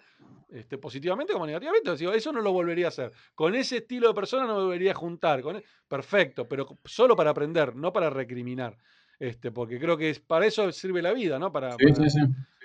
[0.49, 1.95] este, positivamente como negativamente?
[1.97, 3.13] Digo, eso no lo volvería a hacer.
[3.35, 5.43] Con ese estilo de persona no me volvería a juntar.
[5.43, 8.79] Con, e- perfecto, pero solo para aprender, no para recriminar.
[9.19, 11.53] Este, porque creo que es, para eso sirve la vida, ¿no?
[11.53, 12.21] Para, Sí, para, sí, sí.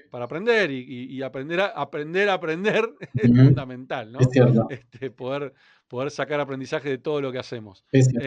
[0.09, 4.19] para aprender y, y- y aprender a aprender a aprender es fundamental, ¿no?
[4.19, 4.67] Es cierto.
[4.69, 5.53] Este, poder,
[5.89, 7.83] poder sacar aprendizaje de todo lo que hacemos.
[7.91, 8.25] Es cierto.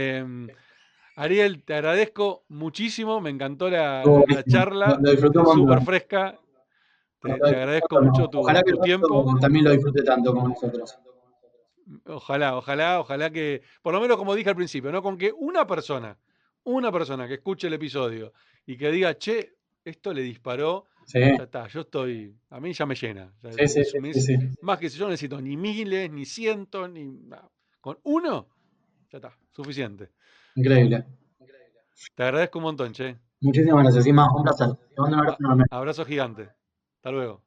[1.17, 5.01] Ariel, te agradezco muchísimo, me encantó la, Estuvo la charla,
[5.55, 6.39] súper fresca.
[7.21, 9.39] Te, agradezco mucho tu, Ojalá tiempo.
[9.41, 10.99] también lo disfrute tanto como nosotros.
[12.07, 15.03] Ojalá, ojalá, ojalá que, por lo menos como dije al principio, ¿no?
[15.03, 16.17] Con que una persona,
[16.65, 18.33] una persona que escuche el episodio
[18.65, 22.87] y que diga, che, esto le disparó, Sí, ya está, yo estoy, a mí ya
[22.87, 23.33] me llena.
[23.43, 24.35] Ya sí, sí.
[24.61, 27.29] Más que si yo no necesito ni miles, ni cientos, ni.
[27.81, 28.49] Con uno,
[29.11, 30.11] ya está, suficiente.
[30.55, 31.07] Increíble.
[32.15, 33.17] Te agradezco un montón, che.
[33.41, 34.07] Muchísimas gracias.
[34.07, 34.69] Y más, un placer.
[34.97, 35.65] Un abrazo enorme.
[35.71, 36.51] Abrazo gigante.
[36.97, 37.43] Hasta luego.